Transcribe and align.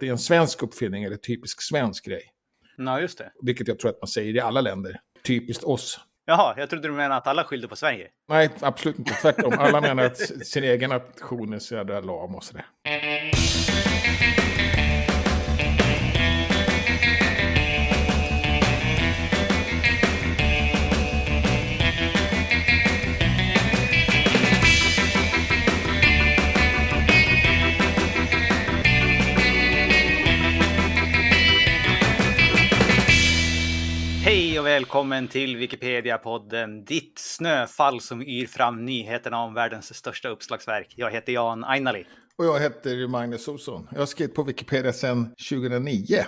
Det 0.00 0.06
är 0.06 0.10
en 0.10 0.18
svensk 0.18 0.62
uppfinning 0.62 1.04
eller 1.04 1.16
typisk 1.16 1.62
svensk 1.62 2.04
grej. 2.04 2.22
Ja, 2.76 3.00
just 3.00 3.18
det. 3.18 3.32
Vilket 3.42 3.68
jag 3.68 3.78
tror 3.78 3.90
att 3.90 4.00
man 4.00 4.08
säger 4.08 4.36
i 4.36 4.40
alla 4.40 4.60
länder. 4.60 5.00
Typiskt 5.24 5.64
oss. 5.64 6.00
Jaha, 6.24 6.54
jag 6.56 6.70
trodde 6.70 6.88
du 6.88 6.94
menade 6.94 7.14
att 7.14 7.26
alla 7.26 7.44
skyllde 7.44 7.68
på 7.68 7.76
Sverige. 7.76 8.08
Nej, 8.28 8.50
absolut 8.60 8.98
inte. 8.98 9.14
Tvärtom. 9.14 9.52
Alla 9.58 9.80
menar 9.80 10.04
att 10.04 10.46
sin 10.46 10.64
egen 10.64 10.90
nation 10.90 11.52
är 11.52 11.58
så 11.58 11.74
jävla 11.74 12.00
lam 12.00 12.34
och 12.34 12.44
sådär. 12.44 12.66
Hej 34.60 34.64
och 34.64 34.82
välkommen 34.82 35.28
till 35.28 35.56
Wikipedia-podden, 35.56 36.84
ditt 36.84 37.18
snöfall 37.18 38.00
som 38.00 38.22
yr 38.22 38.46
fram 38.46 38.84
nyheterna 38.84 39.42
om 39.42 39.54
världens 39.54 39.94
största 39.94 40.28
uppslagsverk. 40.28 40.94
Jag 40.96 41.10
heter 41.10 41.32
Jan 41.32 41.64
Ainali. 41.64 42.06
Och 42.36 42.44
jag 42.44 42.60
heter 42.60 43.08
Magnus 43.08 43.48
Olsson. 43.48 43.88
Jag 43.92 43.98
har 43.98 44.06
skrivit 44.06 44.34
på 44.34 44.42
Wikipedia 44.42 44.92
sedan 44.92 45.34
2009. 45.50 46.24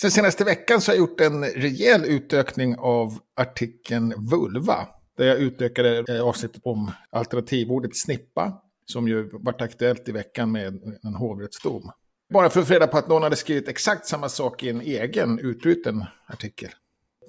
Sen 0.00 0.10
senaste 0.10 0.44
veckan 0.44 0.80
så 0.80 0.90
har 0.90 0.96
jag 0.96 1.00
gjort 1.00 1.20
en 1.20 1.44
rejäl 1.44 2.04
utökning 2.04 2.76
av 2.78 3.18
artikeln 3.36 4.14
Vulva. 4.30 4.88
Där 5.18 5.26
jag 5.26 5.38
utökade 5.38 6.04
eh, 6.08 6.22
avsnittet 6.22 6.60
om 6.64 6.90
alternativordet 7.10 7.96
snippa. 7.96 8.52
Som 8.86 9.08
ju 9.08 9.30
varit 9.32 9.62
aktuellt 9.62 10.08
i 10.08 10.12
veckan 10.12 10.52
med 10.52 10.66
en 11.02 11.14
hovrättsdom. 11.14 11.90
Bara 12.32 12.50
för 12.50 12.60
att 12.60 12.66
få 12.66 12.74
reda 12.74 12.86
på 12.86 12.98
att 12.98 13.08
någon 13.08 13.22
hade 13.22 13.36
skrivit 13.36 13.68
exakt 13.68 14.06
samma 14.06 14.28
sak 14.28 14.62
i 14.62 14.70
en 14.70 14.80
egen 14.80 15.38
utbruten 15.38 16.04
artikel. 16.26 16.70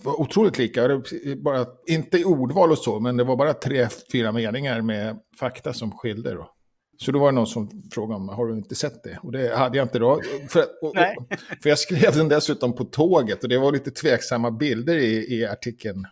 Var 0.01 0.21
otroligt 0.21 0.57
lika. 0.57 1.01
Bara, 1.37 1.65
inte 1.87 2.17
i 2.17 2.25
ordval 2.25 2.71
och 2.71 2.77
så, 2.77 2.99
men 2.99 3.17
det 3.17 3.23
var 3.23 3.35
bara 3.35 3.53
tre, 3.53 3.87
fyra 4.11 4.31
meningar 4.31 4.81
med 4.81 5.19
fakta 5.39 5.73
som 5.73 5.91
skilde. 5.91 6.33
Då. 6.33 6.49
Så 6.97 7.11
då 7.11 7.19
var 7.19 7.31
det 7.31 7.35
någon 7.35 7.47
som 7.47 7.69
frågade 7.91 8.15
om, 8.15 8.29
har 8.29 8.47
du 8.47 8.53
inte 8.53 8.75
sett 8.75 9.03
det? 9.03 9.19
Och 9.23 9.31
det 9.31 9.57
hade 9.57 9.77
jag 9.77 9.85
inte 9.85 9.99
då. 9.99 10.21
För, 10.49 10.65
och, 10.81 10.95
för 11.63 11.69
jag 11.69 11.79
skrev 11.79 12.15
den 12.15 12.29
dessutom 12.29 12.75
på 12.75 12.83
tåget 12.83 13.43
och 13.43 13.49
det 13.49 13.57
var 13.57 13.71
lite 13.71 13.91
tveksamma 13.91 14.51
bilder 14.51 14.97
i, 14.97 15.39
i 15.39 15.45
artikeln 15.45 16.05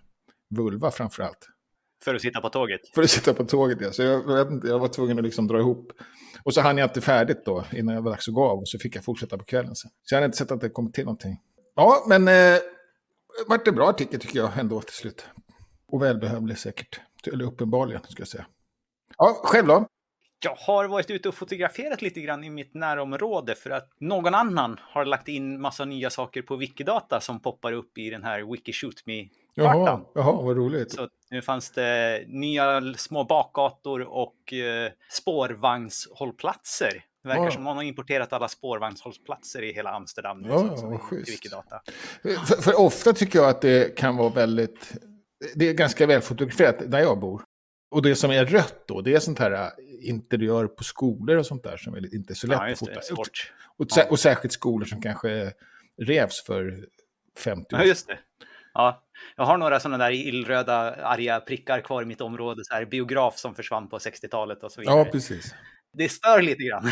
Vulva 0.55 0.91
framför 0.91 1.23
allt. 1.23 1.47
För 2.03 2.15
att 2.15 2.21
sitta 2.21 2.41
på 2.41 2.49
tåget. 2.49 2.81
För 2.95 3.03
att 3.03 3.09
sitta 3.09 3.33
på 3.33 3.45
tåget, 3.45 3.77
ja. 3.81 3.91
Så 3.91 4.01
jag, 4.01 4.61
jag 4.63 4.79
var 4.79 4.87
tvungen 4.87 5.17
att 5.17 5.23
liksom 5.23 5.47
dra 5.47 5.59
ihop. 5.59 5.91
Och 6.43 6.53
så 6.53 6.61
hann 6.61 6.77
jag 6.77 6.85
inte 6.85 7.01
färdigt 7.01 7.45
då, 7.45 7.65
innan 7.73 7.95
jag 7.95 8.01
var 8.01 8.11
dags 8.11 8.27
att 8.27 8.33
gå 8.33 8.43
av. 8.43 8.59
Och 8.59 8.67
så 8.67 8.79
fick 8.79 8.95
jag 8.95 9.03
fortsätta 9.03 9.37
på 9.37 9.43
kvällen 9.43 9.75
sen. 9.75 9.91
Så 10.03 10.13
jag 10.13 10.17
hade 10.17 10.25
inte 10.25 10.37
sett 10.37 10.51
att 10.51 10.61
det 10.61 10.69
kom 10.69 10.91
till 10.91 11.03
någonting. 11.03 11.37
Ja, 11.75 12.05
men 12.07 12.27
eh, 12.27 12.59
vart 13.47 13.67
en 13.67 13.75
bra 13.75 13.89
artikel 13.89 14.19
tycker 14.19 14.39
jag 14.39 14.57
ändå 14.59 14.81
till 14.81 14.93
slut. 14.95 15.25
Och 15.87 16.01
välbehövlig 16.01 16.57
säkert. 16.57 17.01
Eller 17.33 17.45
uppenbarligen, 17.45 18.01
ska 18.03 18.21
jag 18.21 18.27
säga. 18.27 18.45
Ja, 19.17 19.41
själv 19.43 19.67
då? 19.67 19.87
Jag 20.43 20.55
har 20.55 20.87
varit 20.87 21.09
ute 21.09 21.29
och 21.29 21.35
fotograferat 21.35 22.01
lite 22.01 22.21
grann 22.21 22.43
i 22.43 22.49
mitt 22.49 22.73
närområde 22.73 23.55
för 23.55 23.69
att 23.69 23.89
någon 23.99 24.35
annan 24.35 24.79
har 24.79 25.05
lagt 25.05 25.27
in 25.27 25.61
massa 25.61 25.85
nya 25.85 26.09
saker 26.09 26.41
på 26.41 26.55
Wikidata 26.55 27.19
som 27.19 27.39
poppar 27.39 27.71
upp 27.71 27.97
i 27.97 28.09
den 28.09 28.23
här 28.23 28.51
Wikishoot 28.51 29.05
Me-kartan. 29.05 29.35
Jaha, 29.55 30.01
jaha, 30.13 30.41
vad 30.41 30.57
roligt. 30.57 30.91
Så 30.91 31.09
nu 31.29 31.41
fanns 31.41 31.71
det 31.71 32.23
nya 32.27 32.93
små 32.93 33.23
bakgator 33.23 34.01
och 34.01 34.53
eh, 34.53 34.91
spårvagnshållplatser. 35.09 37.03
Det 37.23 37.29
verkar 37.29 37.43
Ja. 37.43 37.51
som 37.51 37.63
man 37.63 37.75
har 37.75 37.83
importerat 37.83 38.33
alla 38.33 38.47
spårvagnshållplatser 38.47 39.61
i 39.61 39.73
hela 39.73 39.89
Amsterdam 39.91 40.41
nu. 40.41 40.49
Ja, 40.49 40.97
schysst. 40.97 41.29
i 41.29 41.31
Wikidata. 41.31 41.81
För, 42.21 42.61
för 42.61 42.79
ofta 42.79 43.13
tycker 43.13 43.39
jag 43.39 43.49
att 43.49 43.61
det 43.61 43.97
kan 43.97 44.17
vara 44.17 44.29
väldigt... 44.29 44.91
Det 45.55 45.69
är 45.69 45.73
ganska 45.73 46.05
välfotograferat 46.07 46.91
där 46.91 46.99
jag 46.99 47.19
bor. 47.19 47.43
Och 47.91 48.01
det 48.01 48.15
som 48.15 48.31
är 48.31 48.45
rött 48.45 48.83
då, 48.87 49.01
det 49.01 49.13
är 49.15 49.19
sånt 49.19 49.39
här 49.39 49.51
äh, 49.51 49.67
interiör 50.01 50.67
på 50.67 50.83
skolor 50.83 51.37
och 51.37 51.45
sånt 51.45 51.63
där 51.63 51.77
som 51.77 51.93
är 51.95 52.15
inte 52.15 52.35
så 52.35 52.47
lätt 52.47 52.59
Ja, 52.61 52.71
att 52.71 52.79
fota. 52.79 53.01
Sport. 53.01 53.53
Och, 53.77 53.85
sä- 53.85 54.09
och 54.09 54.19
särskilt 54.19 54.53
skolor 54.53 54.85
som 54.85 55.01
kanske 55.01 55.53
revs 56.01 56.43
för 56.45 56.85
50 57.39 57.65
Ja, 57.69 57.79
år 57.79 57.85
just 57.85 58.07
det. 58.07 58.19
Ja, 58.73 59.03
jag 59.35 59.43
har 59.45 59.57
några 59.57 59.79
sådana 59.79 60.03
där 60.05 60.11
illröda 60.11 60.73
arga 61.05 61.39
prickar 61.39 61.81
kvar 61.81 62.01
i 62.01 62.05
mitt 62.05 62.21
område. 62.21 62.61
Så 62.65 62.73
här 62.73 62.85
biograf 62.85 63.37
som 63.37 63.55
försvann 63.55 63.89
på 63.89 63.97
60-talet 63.97 64.63
och 64.63 64.71
så 64.71 64.81
vidare. 64.81 64.97
Ja, 64.97 65.05
precis 65.05 65.55
det 65.93 66.09
stör 66.09 66.41
lite 66.41 66.63
grann. 66.63 66.91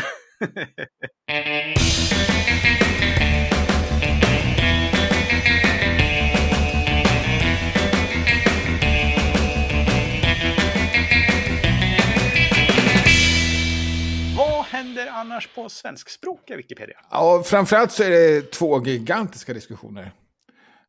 Vad 14.36 14.64
händer 14.64 15.06
annars 15.06 15.48
på 15.54 15.68
svenskspråkiga 15.68 16.56
Wikipedia? 16.56 16.96
Ja, 17.10 17.42
framförallt 17.46 17.92
så 17.92 18.02
är 18.02 18.10
det 18.10 18.52
två 18.52 18.82
gigantiska 18.84 19.54
diskussioner. 19.54 20.12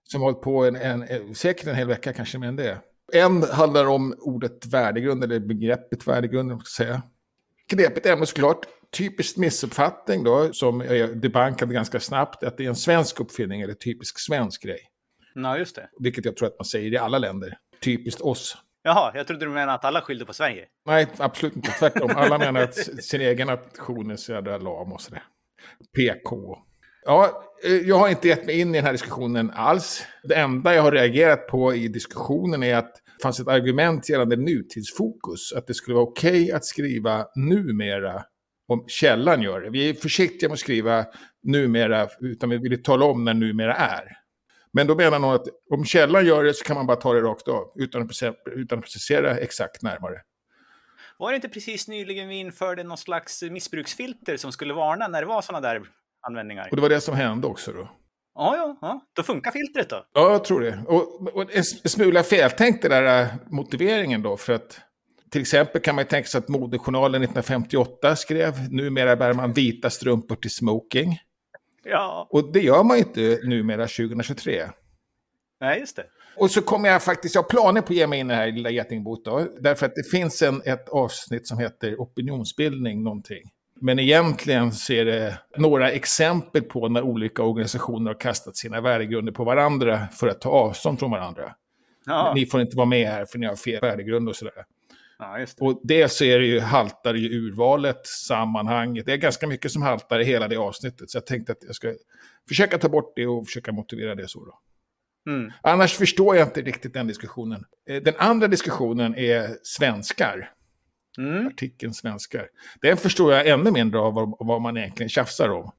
Som 0.04 0.22
har 0.22 0.32
hållit 0.32 0.44
på 0.44 0.66
en, 0.66 0.76
en, 0.76 1.04
eh, 1.04 1.32
säkert 1.34 1.68
en 1.68 1.76
hel 1.76 1.88
vecka, 1.88 2.14
kanske 2.14 2.38
mer 2.38 2.48
än 2.48 2.56
det. 2.56 2.78
En 3.14 3.44
handlar 3.44 3.86
om 3.86 4.16
ordet 4.20 4.66
värdegrund, 4.66 5.24
eller 5.24 5.40
begreppet 5.40 6.08
värdegrund, 6.08 6.52
om 6.52 6.58
man 6.58 6.66
ska 6.66 6.84
säga. 6.84 7.02
Knepigt 7.72 8.06
är 8.06 8.26
såklart 8.26 8.66
typisk 8.98 9.38
missuppfattning 9.38 10.24
då, 10.24 10.54
som 10.54 10.82
är 10.82 11.08
debankad 11.08 11.74
ganska 11.74 12.00
snabbt, 12.00 12.44
att 12.44 12.58
det 12.58 12.66
är 12.66 12.68
en 12.68 12.76
svensk 12.76 13.20
uppfinning, 13.20 13.62
eller 13.62 13.74
typisk 13.74 14.20
svensk 14.20 14.64
grej. 14.64 14.80
Ja, 15.36 15.58
just 15.58 15.76
det. 15.76 15.90
Vilket 16.00 16.26
jag 16.26 16.38
tror 16.38 16.48
att 16.48 16.60
man 16.60 16.66
säger 16.66 16.94
i 16.94 16.98
alla 16.98 17.18
länder. 17.18 17.58
Typiskt 17.84 18.22
oss. 18.22 18.58
Jaha, 18.84 19.12
jag 19.16 19.28
trodde 19.28 19.46
du 19.46 19.52
menade 19.52 19.74
att 19.74 19.86
alla 19.86 20.02
skyllde 20.02 20.26
på 20.26 20.34
Sverige. 20.34 20.66
Nej, 20.86 21.08
absolut 21.18 21.56
inte. 21.56 21.72
Tvärtom. 21.72 22.12
Alla 22.16 22.38
menar 22.38 22.62
att 22.62 23.04
sin 23.04 23.22
egen 23.22 23.48
nation 23.48 24.12
är 24.12 24.16
så 24.16 24.32
jävla 24.32 24.58
lam 24.58 24.94
och 24.94 25.02
sådär. 25.02 25.24
PK. 25.98 26.58
Ja, 27.06 27.44
eh, 27.66 27.72
jag 27.72 28.00
har 28.00 28.10
inte 28.10 28.28
gett 28.28 28.46
mig 28.46 28.60
in 28.60 28.76
i 28.76 28.78
den 28.78 28.86
här 28.86 28.92
diskussionen 28.92 29.52
alls. 29.52 30.06
Det 30.24 30.36
enda 30.36 30.76
jag 30.76 30.82
har 30.82 30.92
reagerat 30.92 31.48
på 31.48 31.74
i 31.76 31.88
diskussionen 31.88 32.64
är 32.64 32.76
att 32.76 33.01
fanns 33.22 33.40
ett 33.40 33.48
argument 33.48 34.10
gällande 34.10 34.36
nutidsfokus. 34.36 35.54
Att 35.54 35.68
det 35.68 35.74
skulle 35.74 35.96
vara 35.96 36.06
okej 36.06 36.52
att 36.52 36.66
skriva 36.66 37.26
numera 37.36 38.24
om 38.68 38.84
källan 38.88 39.42
gör 39.42 39.62
det. 39.62 39.70
Vi 39.70 39.90
är 39.90 39.94
försiktiga 39.94 40.50
med 40.50 40.54
att 40.54 40.60
skriva 40.60 41.06
numera, 41.44 42.08
utan 42.20 42.50
vi 42.50 42.58
vill 42.58 42.84
tala 42.84 43.06
om 43.06 43.24
när 43.24 43.34
numera 43.34 43.76
är. 43.76 44.18
Men 44.74 44.88
då 44.88 44.96
menar 44.96 45.20
någon 45.20 45.36
att 45.36 45.48
om 45.72 45.86
källan 45.86 46.26
gör 46.26 46.44
det 46.44 46.54
så 46.54 46.64
kan 46.64 46.76
man 46.76 46.88
bara 46.88 46.98
ta 46.98 47.14
det 47.14 47.22
rakt 47.22 47.48
av, 47.48 47.74
utan 47.76 48.02
att, 48.02 48.12
utan 48.46 48.78
att 48.78 48.84
precisera 48.84 49.38
exakt 49.38 49.82
närmare. 49.82 50.22
Var 51.18 51.32
det 51.32 51.36
inte 51.36 51.50
precis 51.50 51.88
nyligen 51.88 52.28
vi 52.28 52.36
införde 52.36 52.84
någon 52.84 52.98
slags 52.98 53.44
missbruksfilter 53.44 54.38
som 54.38 54.52
skulle 54.52 54.74
varna 54.74 55.08
när 55.08 55.22
det 55.22 55.28
var 55.28 55.42
sådana 55.42 55.68
där 55.68 55.82
användningar? 56.28 56.68
Och 56.70 56.76
det 56.76 56.82
var 56.82 56.90
det 56.90 57.02
som 57.02 57.16
hände 57.16 57.48
också 57.48 57.72
då. 57.72 57.90
Ja, 58.36 58.56
ja, 58.56 58.78
ja. 58.82 59.02
Då 59.16 59.24
funkar 59.24 59.52
filtret 59.52 59.90
då. 59.90 60.06
Ja, 60.14 60.32
jag 60.32 60.44
tror 60.44 60.62
det. 60.62 60.84
Och, 60.88 61.36
och 61.36 61.56
en 61.56 61.64
smula 61.64 62.24
feltänkt 62.24 62.82
den 62.82 62.92
där 62.92 63.22
äh, 63.22 63.28
motiveringen 63.50 64.22
då. 64.22 64.38
För 64.38 64.54
att 64.54 64.80
till 65.32 65.42
exempel 65.42 65.82
kan 65.82 65.96
man 65.96 66.04
ju 66.04 66.08
tänka 66.10 66.28
sig 66.28 66.40
att 66.40 66.48
modejournalen 66.48 67.24
1958 67.24 68.16
skrev 68.16 68.54
numera 68.74 69.16
bär 69.16 69.34
man 69.34 69.54
vita 69.54 69.90
strumpor 69.90 70.36
till 70.36 70.52
smoking. 70.52 71.20
Ja, 71.84 72.28
Och 72.30 72.52
det 72.54 72.60
gör 72.60 72.84
man 72.84 72.98
ju 72.98 73.04
inte 73.04 73.40
numera 73.44 73.88
2023. 73.88 74.64
nej, 75.62 75.80
just 75.80 75.96
det. 75.96 76.06
Och 76.38 76.52
så 76.52 76.62
kommer 76.62 76.90
jag 76.90 77.04
faktiskt, 77.04 77.36
jag 77.36 77.42
har 77.42 77.50
planer 77.50 77.82
på 77.82 77.94
att 77.94 77.98
ge 77.98 78.08
mig 78.08 78.20
in 78.20 78.26
i 78.28 78.30
det 78.30 78.36
här 78.36 78.52
lilla 78.52 78.70
getingbot 78.70 79.26
då. 79.26 79.48
Därför 79.60 79.86
att 79.86 79.96
det 79.96 80.10
finns 80.12 80.42
en, 80.42 80.62
ett 80.66 80.90
avsnitt 80.90 81.48
som 81.48 81.58
heter 81.58 81.96
opinionsbildning 81.96 83.04
någonting. 83.04 83.44
Men 83.84 84.00
egentligen 84.00 84.72
så 84.72 84.94
är 84.94 85.06
det 85.06 85.38
några 85.58 85.92
exempel 85.92 86.62
på 86.62 86.88
när 86.90 87.02
olika 87.02 87.44
organisationer 87.44 88.12
har 88.12 88.20
kastat 88.20 88.58
sina 88.58 88.82
värdegrunder 88.82 89.32
på 89.34 89.44
varandra 89.44 90.08
för 90.08 90.28
att 90.28 90.42
ta 90.42 90.50
avstånd 90.50 91.00
från 91.00 91.12
varandra. 91.12 91.56
Ja, 92.06 92.32
Ni 92.36 92.46
får 92.46 92.62
inte 92.62 92.78
vara 92.78 92.86
med 92.86 93.08
här 93.08 93.26
för 93.26 93.40
ni 93.40 93.46
har 93.46 93.56
fel 93.56 93.82
värdegrund 93.82 94.30
och 94.30 94.36
sådär. 94.36 94.54
ja 95.20 95.38
det. 95.38 95.66
Och 95.66 95.82
det 95.84 96.10
så 96.12 96.24
är 96.24 96.40
det 96.40 96.46
ju, 96.46 96.60
haltar 96.60 97.14
ju 97.14 97.30
urvalet, 97.48 98.08
sammanhanget. 98.08 99.06
Det 99.06 99.14
är 99.14 99.18
ganska 99.18 99.48
mycket 99.48 99.72
som 99.72 99.82
haltar 99.82 100.20
i 100.20 100.24
hela 100.24 100.48
det 100.48 100.58
avsnittet. 100.58 101.10
Så 101.10 101.18
jag 101.18 101.26
tänkte 101.26 101.52
att 101.52 101.64
jag 101.66 101.76
ska 101.76 101.94
försöka 102.48 102.78
ta 102.78 102.90
bort 102.90 103.14
det 103.16 103.28
och 103.28 103.46
försöka 103.46 103.72
motivera 103.72 104.16
det 104.16 104.28
så 104.28 104.46
då. 104.46 104.60
Mm. 105.32 105.52
Annars 105.62 105.94
förstår 105.94 106.36
jag 106.36 106.48
inte 106.48 106.62
riktigt 106.62 106.94
den 106.94 107.08
diskussionen. 107.08 107.64
Eh, 107.90 108.02
Den 108.04 108.14
andra 108.18 108.48
diskussionen 108.48 109.16
är 109.16 109.50
svenskar. 109.64 110.52
Mm. 111.18 111.48
Artikeln 111.48 111.94
svenskar. 111.94 112.48
Den 112.82 112.98
förstår 112.98 113.34
jag 113.34 113.48
ännu 113.48 113.72
mindre 113.72 114.00
av 114.00 114.14
vad, 114.14 114.36
vad 114.40 114.62
man 114.62 114.78
egentligen 114.78 115.10
tjafsar 115.10 115.50
om. 115.50 115.72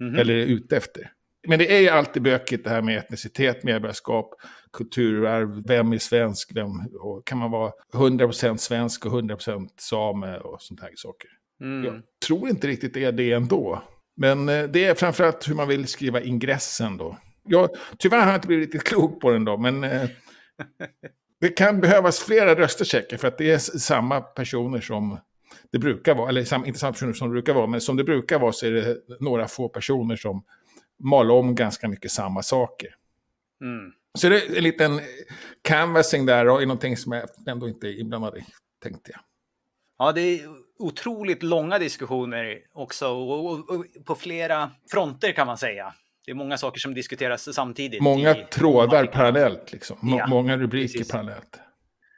Mhm. 0.00 0.14
Eller 0.14 0.34
är 0.34 0.46
ute 0.46 0.76
efter. 0.76 1.12
Men 1.48 1.58
det 1.58 1.76
är 1.76 1.80
ju 1.80 1.88
alltid 1.88 2.22
bökigt 2.22 2.64
det 2.64 2.70
här 2.70 2.82
med 2.82 2.98
etnicitet, 2.98 3.64
medborgarskap, 3.64 4.34
kulturarv, 4.72 5.62
vem 5.66 5.92
är 5.92 5.98
svensk, 5.98 6.50
vem, 6.54 6.68
kan 7.24 7.38
man 7.38 7.50
vara 7.50 7.72
100% 7.94 8.56
svensk 8.56 9.06
och 9.06 9.12
100% 9.12 9.68
same 9.76 10.38
och 10.38 10.62
sånt 10.62 10.80
här 10.80 10.90
saker. 10.94 11.30
Mm. 11.60 11.84
Jag 11.84 12.02
tror 12.26 12.48
inte 12.48 12.66
riktigt 12.66 12.94
det 12.94 13.04
är 13.04 13.12
det 13.12 13.32
ändå. 13.32 13.82
Men 14.16 14.48
eh, 14.48 14.64
det 14.64 14.84
är 14.84 14.94
framförallt 14.94 15.48
hur 15.48 15.54
man 15.54 15.68
vill 15.68 15.86
skriva 15.86 16.20
ingressen 16.20 16.96
då. 16.96 17.18
Jag, 17.44 17.70
tyvärr 17.98 18.20
har 18.20 18.26
jag 18.26 18.36
inte 18.36 18.46
blivit 18.46 18.74
riktigt 18.74 18.84
klok 18.88 19.20
på 19.20 19.30
den 19.30 19.44
då, 19.44 19.56
men 19.56 19.84
eh, 19.84 20.02
det 21.40 21.48
kan 21.48 21.80
behövas 21.80 22.20
flera 22.20 22.54
röster 22.54 22.84
säkert 22.84 23.20
för 23.20 23.28
att 23.28 23.38
det 23.38 23.50
är 23.50 23.58
samma 23.58 24.20
personer 24.20 24.80
som 24.80 25.18
det 25.70 25.78
brukar 25.78 26.14
vara. 26.14 26.28
Eller 26.28 26.66
inte 26.66 26.78
samma 26.78 26.92
personer 26.92 27.12
som 27.12 27.28
det 27.28 27.32
brukar 27.32 27.54
vara, 27.54 27.66
men 27.66 27.80
som 27.80 27.96
det 27.96 28.04
brukar 28.04 28.38
vara 28.38 28.52
så 28.52 28.66
är 28.66 28.70
det 28.70 28.96
några 29.20 29.48
få 29.48 29.68
personer 29.68 30.16
som 30.16 30.44
maler 30.98 31.34
om 31.34 31.54
ganska 31.54 31.88
mycket 31.88 32.10
samma 32.10 32.42
saker. 32.42 32.94
Mm. 33.60 33.92
Så 34.18 34.28
det 34.28 34.36
är 34.36 34.56
en 34.56 34.62
liten 34.62 35.00
canvassing 35.62 36.26
där 36.26 36.48
och 36.48 36.62
någonting 36.62 36.96
som 36.96 37.12
jag 37.12 37.28
ändå 37.46 37.68
inte 37.68 37.88
är 37.88 38.00
inblandad 38.00 38.36
i, 38.36 38.44
tänkte 38.82 39.10
jag. 39.10 39.20
Ja, 39.98 40.12
det 40.12 40.20
är 40.20 40.40
otroligt 40.78 41.42
långa 41.42 41.78
diskussioner 41.78 42.58
också 42.72 43.08
och, 43.08 43.46
och, 43.46 43.70
och 43.70 43.86
på 44.04 44.14
flera 44.14 44.70
fronter 44.90 45.32
kan 45.32 45.46
man 45.46 45.58
säga. 45.58 45.94
Det 46.30 46.34
är 46.34 46.36
många 46.36 46.58
saker 46.58 46.80
som 46.80 46.94
diskuteras 46.94 47.54
samtidigt. 47.54 48.02
Många 48.02 48.34
trådar 48.34 49.06
parallellt, 49.06 49.72
liksom. 49.72 49.98
Ja, 50.02 50.26
många 50.26 50.56
rubriker 50.56 50.98
precis. 50.98 51.12
parallellt. 51.12 51.60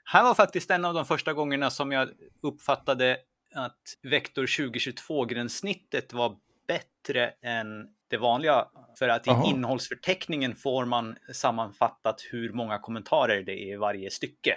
Här 0.05 0.23
var 0.23 0.35
faktiskt 0.35 0.71
en 0.71 0.85
av 0.85 0.95
de 0.95 1.05
första 1.05 1.33
gångerna 1.33 1.71
som 1.71 1.93
jag 1.93 2.09
uppfattade 2.43 3.17
att 3.55 3.81
Vektor 4.03 4.47
2022-gränssnittet 4.47 6.13
var 6.13 6.37
bättre 6.69 7.33
än 7.43 7.67
det 8.11 8.17
vanliga. 8.17 8.65
För 8.99 9.09
att 9.09 9.27
i 9.27 9.31
Aha. 9.31 9.51
innehållsförteckningen 9.51 10.55
får 10.55 10.85
man 10.85 11.17
sammanfattat 11.35 12.17
hur 12.31 12.53
många 12.53 12.79
kommentarer 12.79 13.43
det 13.43 13.53
är 13.53 13.75
i 13.75 13.77
varje 13.77 14.11
stycke. 14.11 14.57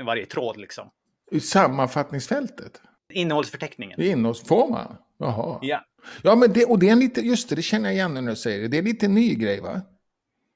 I 0.00 0.02
varje 0.02 0.26
tråd 0.26 0.56
liksom. 0.56 0.90
I 1.30 1.40
sammanfattningsfältet? 1.40 2.80
Innehållsförteckningen. 3.12 4.00
I 4.00 4.08
innehålls... 4.08 4.48
Får 4.48 4.70
man? 4.70 4.96
Jaha. 5.18 5.58
Ja. 5.62 5.84
Ja, 6.22 6.34
men 6.34 6.52
det, 6.52 6.64
och 6.64 6.78
det 6.78 6.88
är 6.88 6.92
en 6.92 6.98
lite, 6.98 7.20
just 7.20 7.48
det, 7.48 7.56
det 7.56 7.62
känner 7.62 7.88
jag 7.88 7.94
igen 7.94 8.14
när 8.14 8.22
du 8.22 8.36
säger 8.36 8.60
det. 8.60 8.68
Det 8.68 8.76
är 8.76 8.78
en 8.78 8.84
lite 8.84 9.08
ny 9.08 9.34
grej 9.34 9.60
va? 9.60 9.82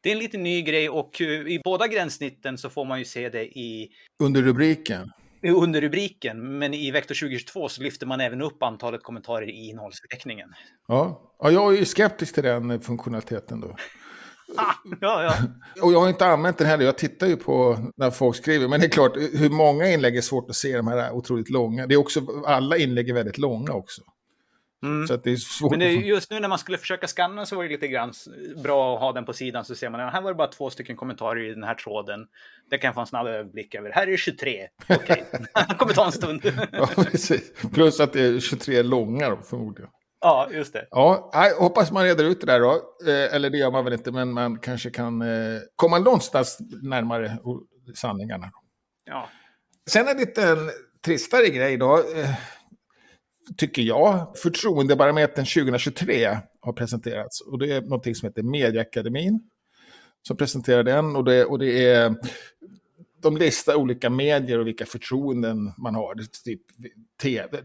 Det 0.03 0.09
är 0.09 0.13
en 0.13 0.19
lite 0.19 0.39
ny 0.39 0.63
grej 0.63 0.89
och 0.91 1.21
eh, 1.21 1.29
i 1.29 1.61
båda 1.65 1.87
gränssnitten 1.87 2.59
så 2.59 2.71
får 2.71 2.85
man 2.85 2.99
ju 2.99 3.05
se 3.05 3.29
det 3.29 3.45
i... 3.45 3.89
Under 4.23 4.43
rubriken? 4.43 5.11
Under 5.43 5.81
rubriken, 5.81 6.59
men 6.59 6.75
i 6.75 6.91
Vektor 6.91 7.15
2022 7.15 7.69
så 7.69 7.83
lyfter 7.83 8.07
man 8.07 8.21
även 8.21 8.43
upp 8.43 8.63
antalet 8.63 9.03
kommentarer 9.03 9.49
i 9.49 9.69
innehållsförteckningen. 9.69 10.49
Ja, 10.89 11.35
ja 11.39 11.51
jag 11.51 11.75
är 11.75 11.79
ju 11.79 11.85
skeptisk 11.85 12.35
till 12.35 12.43
den 12.43 12.81
funktionaliteten 12.81 13.61
då. 13.61 13.77
Ah, 14.57 14.73
ja, 15.01 15.23
ja. 15.23 15.35
Och 15.83 15.93
jag 15.93 16.01
har 16.01 16.09
inte 16.09 16.27
använt 16.27 16.59
den 16.59 16.67
heller. 16.67 16.85
Jag 16.85 16.99
tittar 16.99 17.27
ju 17.27 17.37
på 17.37 17.79
när 17.97 18.11
folk 18.11 18.37
skriver. 18.37 18.69
Men 18.69 18.81
det 18.81 18.87
är 18.87 18.91
klart, 18.91 19.17
hur 19.17 19.51
många 19.51 19.89
inlägg 19.89 20.17
är 20.17 20.21
svårt 20.21 20.51
att 20.51 20.57
se 20.57 20.77
de 20.77 20.89
här 20.89 21.13
otroligt 21.13 21.51
långa. 21.51 21.87
Det 21.87 21.95
är 21.95 21.99
också, 21.99 22.21
alla 22.47 22.77
inlägg 22.77 23.09
är 23.09 23.15
väldigt 23.15 23.39
långa 23.39 23.73
också. 23.73 24.03
Mm. 24.83 25.07
Så 25.07 25.17
det 25.17 25.31
är 25.31 25.37
svårt. 25.37 25.71
Men 25.71 25.81
det 25.81 25.93
just 25.93 26.31
nu 26.31 26.41
när 26.41 26.49
man 26.49 26.59
skulle 26.59 26.79
försöka 26.79 27.07
skanna 27.07 27.47
så 27.47 27.57
var 27.57 27.63
det 27.63 27.69
lite 27.69 27.89
grann 27.89 28.13
bra 28.63 28.95
att 28.95 29.01
ha 29.01 29.13
den 29.13 29.25
på 29.25 29.33
sidan 29.33 29.65
så 29.65 29.75
ser 29.75 29.91
man 29.91 30.01
att 30.01 30.13
här 30.13 30.21
var 30.21 30.31
det 30.31 30.37
bara 30.37 30.49
två 30.49 30.71
stycken 30.71 30.97
kommentarer 30.97 31.51
i 31.51 31.55
den 31.55 31.65
här 31.65 31.75
tråden. 31.75 32.27
Det 32.71 32.79
kan 32.79 32.89
jag 32.89 32.95
få 32.95 33.01
en 33.01 33.07
snabb 33.07 33.27
överblick 33.27 33.75
över. 33.75 33.91
Här 33.91 34.07
är 34.07 34.11
det 34.11 34.17
23. 34.17 34.69
Okej, 34.89 34.97
okay. 34.97 35.23
det 35.69 35.75
kommer 35.75 35.93
ta 35.93 36.07
en 36.07 36.13
stund. 36.13 36.53
ja. 36.73 36.89
Plus 37.75 38.01
att 38.01 38.13
det 38.13 38.21
är 38.21 38.41
23 38.41 38.83
långa 38.83 39.31
då, 39.31 39.37
förmodligen. 39.37 39.91
Ja, 40.21 40.49
just 40.53 40.73
det. 40.73 40.87
Ja, 40.91 41.31
hoppas 41.59 41.93
man 41.93 42.05
reder 42.05 42.25
ut 42.25 42.41
det 42.41 42.47
där 42.47 42.61
då. 42.61 42.73
Eh, 43.07 43.35
eller 43.35 43.51
det 43.51 43.59
gör 43.59 43.71
man 43.71 43.85
väl 43.85 43.93
inte, 43.93 44.13
men 44.13 44.33
man 44.33 44.59
kanske 44.59 44.91
kan 44.91 45.23
eh, 45.23 45.61
komma 45.77 45.99
någonstans 45.99 46.59
närmare 46.83 47.39
sanningarna. 47.95 48.51
Ja. 49.05 49.29
Sen 49.91 50.09
en 50.09 50.17
liten 50.17 50.71
tristare 51.05 51.49
grej 51.49 51.77
då. 51.77 51.97
Eh, 51.97 52.31
tycker 53.57 53.83
jag, 53.83 54.33
förtroendebarometern 54.37 55.45
2023 55.45 56.39
har 56.61 56.73
presenterats. 56.73 57.41
Och 57.41 57.59
det 57.59 57.73
är 57.73 57.81
någonting 57.81 58.15
som 58.15 58.27
heter 58.27 58.43
Medieakademin 58.43 59.41
som 60.23 60.37
presenterar 60.37 60.83
den. 60.83 61.17
Och 61.17 61.25
det, 61.25 61.45
och 61.45 61.59
det 61.59 61.85
är, 61.85 62.15
de 63.23 63.37
listar 63.37 63.75
olika 63.75 64.11
medier 64.11 64.59
och 64.59 64.67
vilka 64.67 64.87
förtroenden 64.87 65.73
man 65.79 65.95
har. 65.95 66.15
Det 66.15 66.23
är 66.23 66.45
typ 66.45 66.63
TV, 67.23 67.63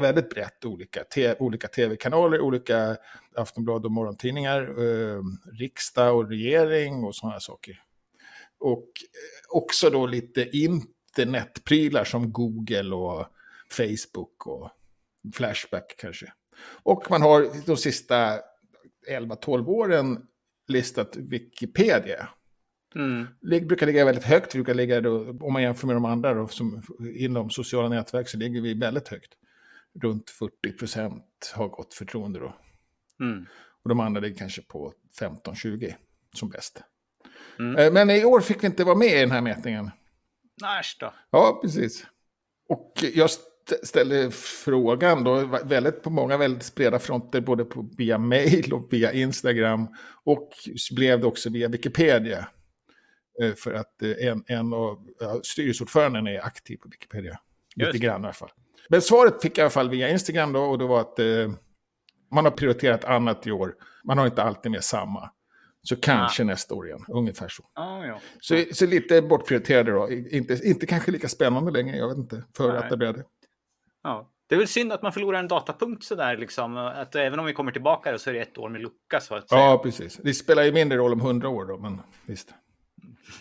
väldigt 0.00 0.30
brett 0.30 0.64
olika. 0.64 1.04
TV, 1.04 1.36
olika 1.38 1.68
tv-kanaler, 1.68 2.40
olika 2.40 2.96
Aftonblad 3.36 3.84
och 3.84 3.92
morgontidningar, 3.92 4.62
eh, 4.62 5.22
riksdag 5.58 6.16
och 6.16 6.28
regering 6.28 7.04
och 7.04 7.16
sådana 7.16 7.40
saker. 7.40 7.82
Och 8.58 8.82
eh, 8.82 9.56
också 9.56 9.90
då 9.90 10.06
lite 10.06 10.56
internetprylar 10.56 12.04
som 12.04 12.32
Google 12.32 12.94
och 12.94 13.26
Facebook 13.70 14.46
och 14.46 14.70
Flashback 15.34 15.94
kanske. 15.98 16.32
Och 16.82 17.10
man 17.10 17.22
har 17.22 17.66
de 17.66 17.76
sista 17.76 18.40
11-12 19.10 19.66
åren 19.66 20.26
listat 20.68 21.16
Wikipedia. 21.16 22.28
Mm. 22.94 23.26
brukar 23.66 23.86
ligga 23.86 24.04
väldigt 24.04 24.24
högt, 24.24 24.52
brukar 24.52 24.74
ligga 24.74 25.00
då, 25.00 25.30
om 25.40 25.52
man 25.52 25.62
jämför 25.62 25.86
med 25.86 25.96
de 25.96 26.04
andra 26.04 26.34
då, 26.34 26.48
som 26.48 26.82
inom 27.16 27.50
sociala 27.50 27.88
nätverk 27.88 28.28
så 28.28 28.38
ligger 28.38 28.60
vi 28.60 28.74
väldigt 28.74 29.08
högt. 29.08 29.32
Runt 30.02 30.30
40 30.30 30.72
procent 30.78 31.52
har 31.54 31.68
gått 31.68 31.94
förtroende 31.94 32.38
då. 32.38 32.56
Mm. 33.20 33.46
Och 33.82 33.88
de 33.88 34.00
andra 34.00 34.20
ligger 34.20 34.36
kanske 34.36 34.62
på 34.62 34.92
15-20 35.20 35.94
som 36.34 36.48
bäst. 36.48 36.82
Mm. 37.58 37.76
Eh, 37.76 37.92
men 37.92 38.10
i 38.10 38.24
år 38.24 38.40
fick 38.40 38.62
vi 38.62 38.66
inte 38.66 38.84
vara 38.84 38.96
med 38.96 39.16
i 39.16 39.20
den 39.20 39.30
här 39.30 39.40
mätningen. 39.40 39.90
Äsch 40.80 40.96
då. 41.00 41.14
Ja, 41.30 41.58
precis. 41.62 42.06
Och 42.68 42.92
just 43.02 43.40
ställde 43.82 44.30
frågan 44.30 45.24
då, 45.24 45.60
väldigt, 45.64 46.02
på 46.02 46.10
många 46.10 46.36
väldigt 46.36 46.74
breda 46.74 46.98
fronter, 46.98 47.40
både 47.40 47.64
på, 47.64 47.88
via 47.98 48.18
mail 48.18 48.72
och 48.72 48.88
via 48.90 49.12
Instagram. 49.12 49.86
Och 50.24 50.50
blev 50.96 51.20
det 51.20 51.26
också 51.26 51.50
via 51.50 51.68
Wikipedia. 51.68 52.48
Eh, 53.42 53.54
för 53.54 53.74
att 53.74 54.02
eh, 54.02 54.28
en, 54.28 54.44
en 54.46 54.72
av 54.72 55.06
ja, 55.20 55.40
styrelseordföranden 55.42 56.26
är 56.26 56.46
aktiv 56.46 56.76
på 56.76 56.88
Wikipedia. 56.88 57.38
Just. 57.76 57.92
Lite 57.92 58.06
grann 58.06 58.22
i 58.22 58.24
alla 58.24 58.32
fall. 58.32 58.50
Men 58.88 59.02
svaret 59.02 59.42
fick 59.42 59.58
jag 59.58 59.62
i 59.62 59.64
alla 59.64 59.70
fall 59.70 59.90
via 59.90 60.08
Instagram 60.08 60.52
då, 60.52 60.60
och 60.60 60.78
det 60.78 60.86
var 60.86 61.00
att 61.00 61.18
eh, 61.18 61.26
man 62.34 62.44
har 62.44 62.52
prioriterat 62.52 63.04
annat 63.04 63.46
i 63.46 63.50
år. 63.50 63.74
Man 64.04 64.18
har 64.18 64.26
inte 64.26 64.42
alltid 64.42 64.72
med 64.72 64.84
samma. 64.84 65.30
Så 65.82 65.96
kanske 65.96 66.42
ah. 66.42 66.46
nästa 66.46 66.74
år 66.74 66.86
igen, 66.86 67.04
ungefär 67.08 67.48
så. 67.48 67.64
Ah, 67.74 68.04
ja. 68.04 68.20
så. 68.40 68.64
Så 68.72 68.86
lite 68.86 69.22
bortprioriterade 69.22 69.92
då. 69.92 70.10
Inte, 70.10 70.60
inte 70.64 70.86
kanske 70.86 71.10
lika 71.10 71.28
spännande 71.28 71.70
längre, 71.70 71.96
jag 71.96 72.08
vet 72.08 72.18
inte, 72.18 72.44
för 72.56 72.68
Nej. 72.68 72.76
att 72.76 72.90
det 72.90 72.96
blev 72.96 73.14
det. 73.14 73.24
Ja. 74.06 74.30
Det 74.48 74.54
är 74.54 74.58
väl 74.58 74.68
synd 74.68 74.92
att 74.92 75.02
man 75.02 75.12
förlorar 75.12 75.38
en 75.38 75.48
datapunkt 75.48 76.04
sådär 76.04 76.36
liksom. 76.36 76.76
Att 76.76 77.14
även 77.14 77.38
om 77.38 77.46
vi 77.46 77.52
kommer 77.52 77.72
tillbaka 77.72 78.18
så 78.18 78.30
är 78.30 78.34
det 78.34 78.40
ett 78.40 78.58
år 78.58 78.68
med 78.68 78.80
lucka 78.80 79.20
så 79.20 79.34
att 79.34 79.48
säga. 79.48 79.60
Ja, 79.60 79.80
precis. 79.82 80.16
Det 80.16 80.34
spelar 80.34 80.62
ju 80.62 80.72
mindre 80.72 80.98
roll 80.98 81.12
om 81.12 81.20
hundra 81.20 81.48
år 81.48 81.64
då, 81.64 81.78
men 81.78 82.00
visst. 82.26 82.54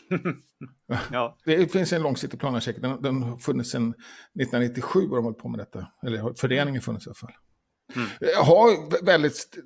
ja. 1.11 1.37
Det 1.45 1.71
finns 1.71 1.93
en 1.93 2.01
långsiktig 2.01 2.39
plan 2.39 2.61
säkert. 2.61 2.81
Den, 2.81 3.01
den 3.01 3.23
har 3.23 3.37
funnits 3.37 3.71
sedan 3.71 3.89
1997 3.89 4.99
och 4.99 5.05
de 5.07 5.15
har 5.15 5.21
hållit 5.21 5.37
på 5.37 5.49
med 5.49 5.59
detta. 5.59 5.87
Eller 6.07 6.33
föreningen 6.39 6.81
funnits 6.81 7.07
i 7.07 7.09
alla 7.09 7.15
fall. 7.15 7.33
Mm. 7.95 8.07
Har, 8.45 9.05
väldigt, 9.05 9.57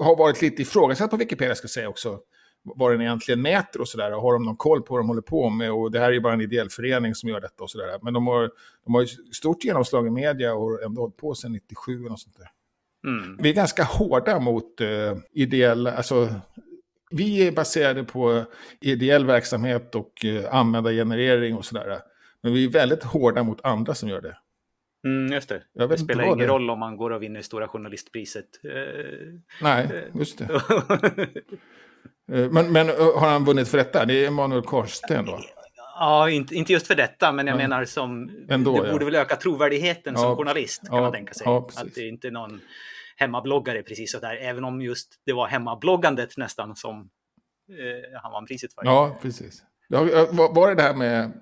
har 0.00 0.16
varit 0.16 0.42
lite 0.42 0.62
ifrågasatt 0.62 1.10
på 1.10 1.16
Wikipedia 1.16 1.54
ska 1.54 1.64
jag 1.64 1.70
säga 1.70 1.88
också 1.88 2.18
vad 2.62 2.92
den 2.92 3.00
egentligen 3.00 3.42
mäter 3.42 3.80
och 3.80 3.88
sådär. 3.88 4.10
Har 4.10 4.32
de 4.32 4.44
någon 4.44 4.56
koll 4.56 4.82
på 4.82 4.94
vad 4.94 5.00
de 5.00 5.08
håller 5.08 5.22
på 5.22 5.50
med? 5.50 5.72
Och 5.72 5.90
det 5.90 5.98
här 5.98 6.08
är 6.08 6.12
ju 6.12 6.20
bara 6.20 6.32
en 6.32 6.40
ideell 6.40 6.70
förening 6.70 7.14
som 7.14 7.28
gör 7.28 7.40
detta 7.40 7.62
och 7.62 7.70
sådär. 7.70 7.98
Men 8.02 8.14
de 8.14 8.26
har, 8.26 8.50
de 8.84 8.94
har 8.94 9.06
stort 9.34 9.64
genomslag 9.64 10.06
i 10.06 10.10
media 10.10 10.54
och 10.54 10.82
ändå 10.82 11.00
hållit 11.00 11.16
på 11.16 11.34
sedan 11.34 11.52
97 11.52 12.06
och 12.06 12.20
sånt 12.20 12.36
där. 12.36 12.48
Mm. 13.06 13.36
Vi 13.40 13.50
är 13.50 13.54
ganska 13.54 13.84
hårda 13.84 14.40
mot 14.40 14.80
uh, 14.80 15.18
ideella, 15.32 15.92
alltså 15.92 16.28
vi 17.10 17.46
är 17.46 17.52
baserade 17.52 18.04
på 18.04 18.44
ideell 18.80 19.26
verksamhet 19.26 19.94
och 19.94 20.12
uh, 20.24 20.54
användargenerering 20.54 21.56
och 21.56 21.64
sådär. 21.64 22.00
Men 22.42 22.52
vi 22.52 22.64
är 22.64 22.68
väldigt 22.68 23.02
hårda 23.02 23.42
mot 23.42 23.64
andra 23.64 23.94
som 23.94 24.08
gör 24.08 24.20
det. 24.20 24.36
Mm, 25.04 25.32
just 25.32 25.48
det. 25.48 25.62
det 25.88 25.98
spelar 25.98 26.24
ingen 26.24 26.38
det. 26.38 26.46
roll 26.46 26.70
om 26.70 26.78
man 26.78 26.96
går 26.96 27.10
och 27.10 27.22
vinner 27.22 27.42
Stora 27.42 27.68
Journalistpriset. 27.68 28.60
Uh, 28.64 29.40
Nej, 29.62 30.10
just 30.14 30.38
det. 30.38 30.48
Eh, 32.32 32.50
men, 32.50 32.72
men 32.72 32.88
eh, 32.88 32.94
har 32.94 33.28
han 33.28 33.44
vunnit 33.44 33.68
för 33.68 33.78
detta? 33.78 34.04
Det 34.04 34.24
är 34.24 34.28
Emanuel 34.28 34.62
Karsten 34.62 35.26
då? 35.26 35.40
Ja, 35.98 36.30
inte, 36.30 36.54
inte 36.54 36.72
just 36.72 36.86
för 36.86 36.94
detta, 36.94 37.32
men 37.32 37.46
jag 37.46 37.56
men, 37.56 37.70
menar 37.70 37.84
som... 37.84 38.30
Ändå, 38.48 38.82
det 38.82 38.92
borde 38.92 39.04
ja. 39.04 39.10
väl 39.10 39.14
öka 39.14 39.36
trovärdigheten 39.36 40.14
ja, 40.16 40.20
som 40.20 40.36
journalist, 40.36 40.86
kan 40.86 40.96
ja, 40.96 41.02
man 41.02 41.12
tänka 41.12 41.34
sig. 41.34 41.46
att 41.46 41.94
det 41.94 42.00
är 42.00 42.08
inte 42.08 42.30
någon 42.30 42.60
hemmabloggare 43.16 43.82
precis 43.82 44.12
sådär, 44.12 44.36
även 44.36 44.64
om 44.64 44.82
just 44.82 45.08
det 45.26 45.32
var 45.32 45.46
hemmabloggandet 45.46 46.36
nästan 46.36 46.76
som 46.76 47.10
eh, 47.68 48.20
han 48.22 48.32
vann 48.32 48.46
priset 48.46 48.74
för. 48.74 48.84
Ja, 48.84 49.18
precis. 49.22 49.62
Var, 49.88 50.54
var 50.54 50.68
det 50.68 50.74
det 50.74 50.82
här 50.82 50.94
med... 50.94 51.32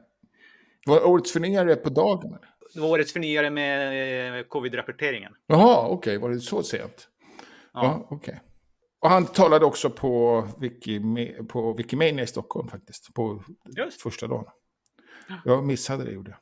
Var 0.86 1.06
årets 1.06 1.32
förnyare 1.32 1.76
på 1.76 1.88
dagen? 1.88 2.38
Det 2.74 2.80
var 2.80 2.88
årets 2.88 3.12
förnyare 3.12 3.50
med 3.50 4.38
eh, 4.38 4.42
covid-rapporteringen. 4.42 5.32
Jaha, 5.46 5.86
okej, 5.86 5.96
okay. 5.96 6.18
var 6.18 6.30
det 6.30 6.40
så 6.40 6.62
sent? 6.62 7.08
Ja, 7.72 7.84
ja 7.84 8.06
okej. 8.10 8.16
Okay. 8.16 8.40
Och 9.00 9.10
han 9.10 9.26
talade 9.26 9.64
också 9.64 9.90
på, 9.90 10.42
Wiki, 10.58 11.00
på 11.48 11.72
Wikimania 11.72 12.24
i 12.24 12.26
Stockholm 12.26 12.68
faktiskt. 12.68 13.14
På 13.14 13.42
Just. 13.76 14.02
första 14.02 14.26
dagen. 14.26 14.44
Jag 15.44 15.64
missade 15.64 16.04
det, 16.04 16.12
gjorde 16.12 16.30
jag. 16.30 16.38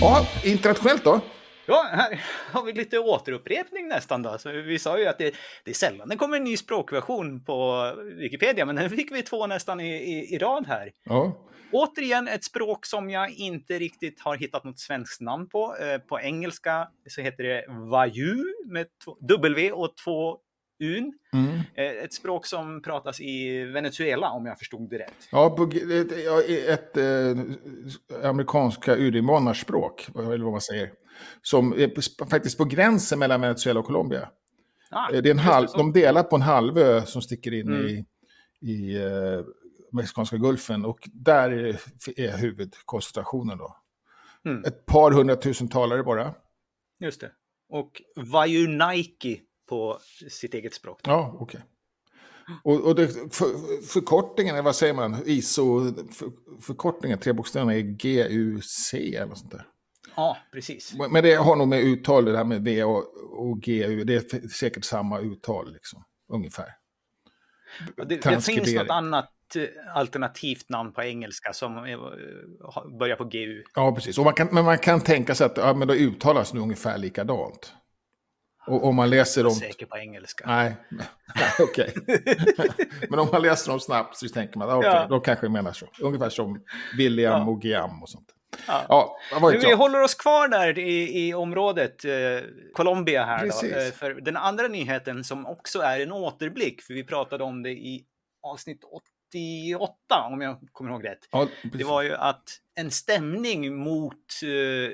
Ja, 0.00 0.26
internationellt 0.44 1.04
då. 1.04 1.20
Ja, 1.66 1.88
här 1.92 2.20
har 2.52 2.64
vi 2.64 2.72
lite 2.72 2.98
återupprepning 2.98 3.88
nästan 3.88 4.22
då. 4.22 4.38
Så 4.38 4.50
vi 4.50 4.78
sa 4.78 4.98
ju 4.98 5.06
att 5.06 5.18
det, 5.18 5.34
det 5.64 5.70
är 5.70 5.74
sällan 5.74 6.08
det 6.08 6.16
kommer 6.16 6.36
en 6.36 6.44
ny 6.44 6.56
språkversion 6.56 7.44
på 7.44 7.90
Wikipedia, 8.16 8.66
men 8.66 8.76
nu 8.76 8.88
fick 8.88 9.12
vi 9.12 9.22
två 9.22 9.46
nästan 9.46 9.80
i, 9.80 9.94
i, 9.94 10.34
i 10.34 10.38
rad 10.38 10.66
här. 10.66 10.92
Ja. 11.04 11.32
Återigen 11.74 12.28
ett 12.28 12.44
språk 12.44 12.86
som 12.86 13.10
jag 13.10 13.30
inte 13.30 13.78
riktigt 13.78 14.20
har 14.20 14.36
hittat 14.36 14.64
något 14.64 14.78
svenskt 14.78 15.20
namn 15.20 15.48
på. 15.48 15.76
Eh, 15.76 15.98
på 15.98 16.20
engelska 16.20 16.88
så 17.08 17.20
heter 17.20 17.44
det 17.44 17.64
Vayu 17.68 18.44
med 18.66 18.86
W 19.20 19.72
och 19.72 19.96
två 20.04 20.38
Un. 20.82 21.12
Mm. 21.32 21.60
Eh, 21.74 22.04
ett 22.04 22.12
språk 22.12 22.46
som 22.46 22.82
pratas 22.82 23.20
i 23.20 23.64
Venezuela 23.64 24.30
om 24.30 24.46
jag 24.46 24.58
förstod 24.58 24.90
det 24.90 24.98
rätt. 24.98 25.28
Ja, 25.30 25.56
ett, 25.72 26.12
ett, 26.12 26.96
ett 26.96 26.96
eh, 26.96 28.30
amerikanska 28.30 28.96
urinvånarspråk, 28.96 30.08
eller 30.14 30.44
vad 30.44 30.52
man 30.52 30.60
säger. 30.60 30.90
Som 31.42 31.72
är 31.72 32.24
faktiskt 32.30 32.58
på 32.58 32.64
gränsen 32.64 33.18
mellan 33.18 33.40
Venezuela 33.40 33.80
och 33.80 33.86
Colombia. 33.86 34.28
Ah, 34.90 35.10
det 35.10 35.18
är 35.18 35.30
en 35.30 35.38
halv, 35.38 35.68
de 35.76 35.92
delar 35.92 36.22
på 36.22 36.36
en 36.36 36.42
halvö 36.42 37.02
som 37.02 37.22
sticker 37.22 37.54
in 37.54 37.68
mm. 37.68 37.86
i, 37.86 38.04
i 38.60 38.98
Mexikanska 39.94 40.36
gulfen 40.36 40.84
och 40.84 41.08
där 41.12 41.50
är, 42.16 42.36
huvudkoncentrationen 42.36 43.58
då. 43.58 43.76
Mm. 44.44 44.64
Ett 44.64 44.86
par 44.86 45.12
hundratusen 45.12 45.68
talare 45.68 46.02
bara. 46.02 46.34
Just 47.00 47.20
det. 47.20 47.30
Och 47.68 48.02
Vayunaiki 48.16 49.40
på 49.68 49.98
sitt 50.30 50.54
eget 50.54 50.74
språk. 50.74 51.00
Ja, 51.04 51.36
okej. 51.38 51.42
Okay. 51.42 51.60
Och, 52.62 52.80
och 52.80 52.94
det, 52.94 53.08
för, 53.34 53.46
förkortningen, 53.86 54.64
vad 54.64 54.76
säger 54.76 54.94
man, 54.94 55.22
ISO, 55.26 55.94
för, 56.60 57.16
tre 57.16 57.32
bokstäverna 57.32 57.74
är 57.74 57.80
GUC 57.80 58.94
eller 58.94 59.26
något 59.26 59.38
sånt 59.38 59.52
där. 59.52 59.66
Ja, 60.16 60.36
precis. 60.52 60.94
Men 61.10 61.22
det 61.22 61.34
har 61.34 61.56
nog 61.56 61.68
med 61.68 61.80
uttal, 61.80 62.24
det 62.24 62.36
här 62.36 62.44
med 62.44 62.62
V 62.62 62.84
och, 62.84 63.04
och 63.32 63.60
GU, 63.60 64.04
det 64.04 64.14
är 64.14 64.48
säkert 64.48 64.84
samma 64.84 65.20
uttal 65.20 65.72
liksom, 65.72 66.04
ungefär. 66.28 66.68
Det, 67.96 68.04
det 68.04 68.44
finns 68.44 68.74
något 68.74 68.90
annat 68.90 69.30
eh, 69.56 69.66
alternativt 69.94 70.68
namn 70.68 70.92
på 70.92 71.02
engelska 71.02 71.52
som 71.52 71.74
börjar 72.98 73.16
på 73.16 73.24
GU. 73.24 73.62
Ja, 73.74 73.92
precis. 73.94 74.18
Man 74.18 74.34
kan, 74.34 74.48
men 74.52 74.64
man 74.64 74.78
kan 74.78 75.00
tänka 75.00 75.34
sig 75.34 75.46
att 75.46 75.56
ja, 75.56 75.74
men 75.74 75.88
det 75.88 75.94
uttalas 75.94 76.54
nu 76.54 76.60
ungefär 76.60 76.98
likadant. 76.98 77.72
Och 78.66 78.84
om 78.84 78.96
man 78.96 79.10
läser 79.10 79.44
dem... 79.44 79.52
Jag 79.52 79.62
är 79.62 79.72
säker 79.72 79.86
på 79.86 79.96
engelska. 79.96 80.44
Nej, 80.46 80.76
okej. 81.60 81.94
Men 83.08 83.18
om 83.18 83.28
man 83.32 83.42
läser 83.42 83.70
dem 83.70 83.80
snabbt 83.80 84.16
så 84.16 84.28
tänker 84.28 84.58
man, 84.58 84.68
okej, 84.68 84.78
okay, 84.78 85.00
ja. 85.00 85.06
då 85.08 85.20
kanske 85.20 85.48
menar 85.48 85.72
så. 85.72 85.86
Ungefär 86.00 86.28
som 86.28 86.64
William 86.96 87.40
ja. 87.40 87.46
och 87.46 87.60
Guillaume 87.60 88.02
och 88.02 88.08
sånt. 88.08 88.28
Ja. 88.66 89.16
Ja, 89.30 89.48
vi 89.48 89.72
håller 89.72 90.02
oss 90.02 90.14
kvar 90.14 90.48
där 90.48 90.78
i, 90.78 91.26
i 91.26 91.34
området, 91.34 92.04
eh, 92.04 92.12
Colombia 92.72 93.24
här 93.24 93.50
då. 93.62 93.66
Eh, 93.66 93.92
för 93.92 94.14
den 94.14 94.36
andra 94.36 94.68
nyheten 94.68 95.24
som 95.24 95.46
också 95.46 95.78
är 95.78 96.00
en 96.00 96.12
återblick, 96.12 96.82
för 96.82 96.94
vi 96.94 97.04
pratade 97.04 97.44
om 97.44 97.62
det 97.62 97.70
i 97.70 98.04
avsnitt 98.42 98.80
88 99.34 100.24
om 100.32 100.40
jag 100.40 100.58
kommer 100.72 100.90
ihåg 100.90 101.04
rätt. 101.04 101.28
Ja, 101.30 101.48
det 101.72 101.84
var 101.84 102.02
ju 102.02 102.14
att 102.14 102.60
en 102.74 102.90
stämning 102.90 103.76
mot 103.76 104.42
eh, 104.42 104.92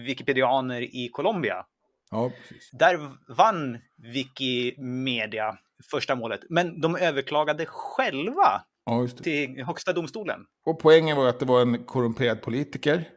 Wikipedianer 0.00 0.80
i 0.80 1.08
Colombia 1.12 1.66
Ja, 2.14 2.30
Där 2.72 3.10
vann 3.28 3.78
Wikimedia 3.96 5.58
första 5.90 6.14
målet, 6.14 6.40
men 6.48 6.80
de 6.80 6.96
överklagade 6.96 7.66
själva 7.66 8.64
ja, 8.84 9.08
till 9.08 9.64
Högsta 9.64 9.92
domstolen. 9.92 10.40
Och 10.66 10.78
poängen 10.78 11.16
var 11.16 11.28
att 11.28 11.40
det 11.40 11.46
var 11.46 11.62
en 11.62 11.84
korrumperad 11.84 12.42
politiker 12.42 13.08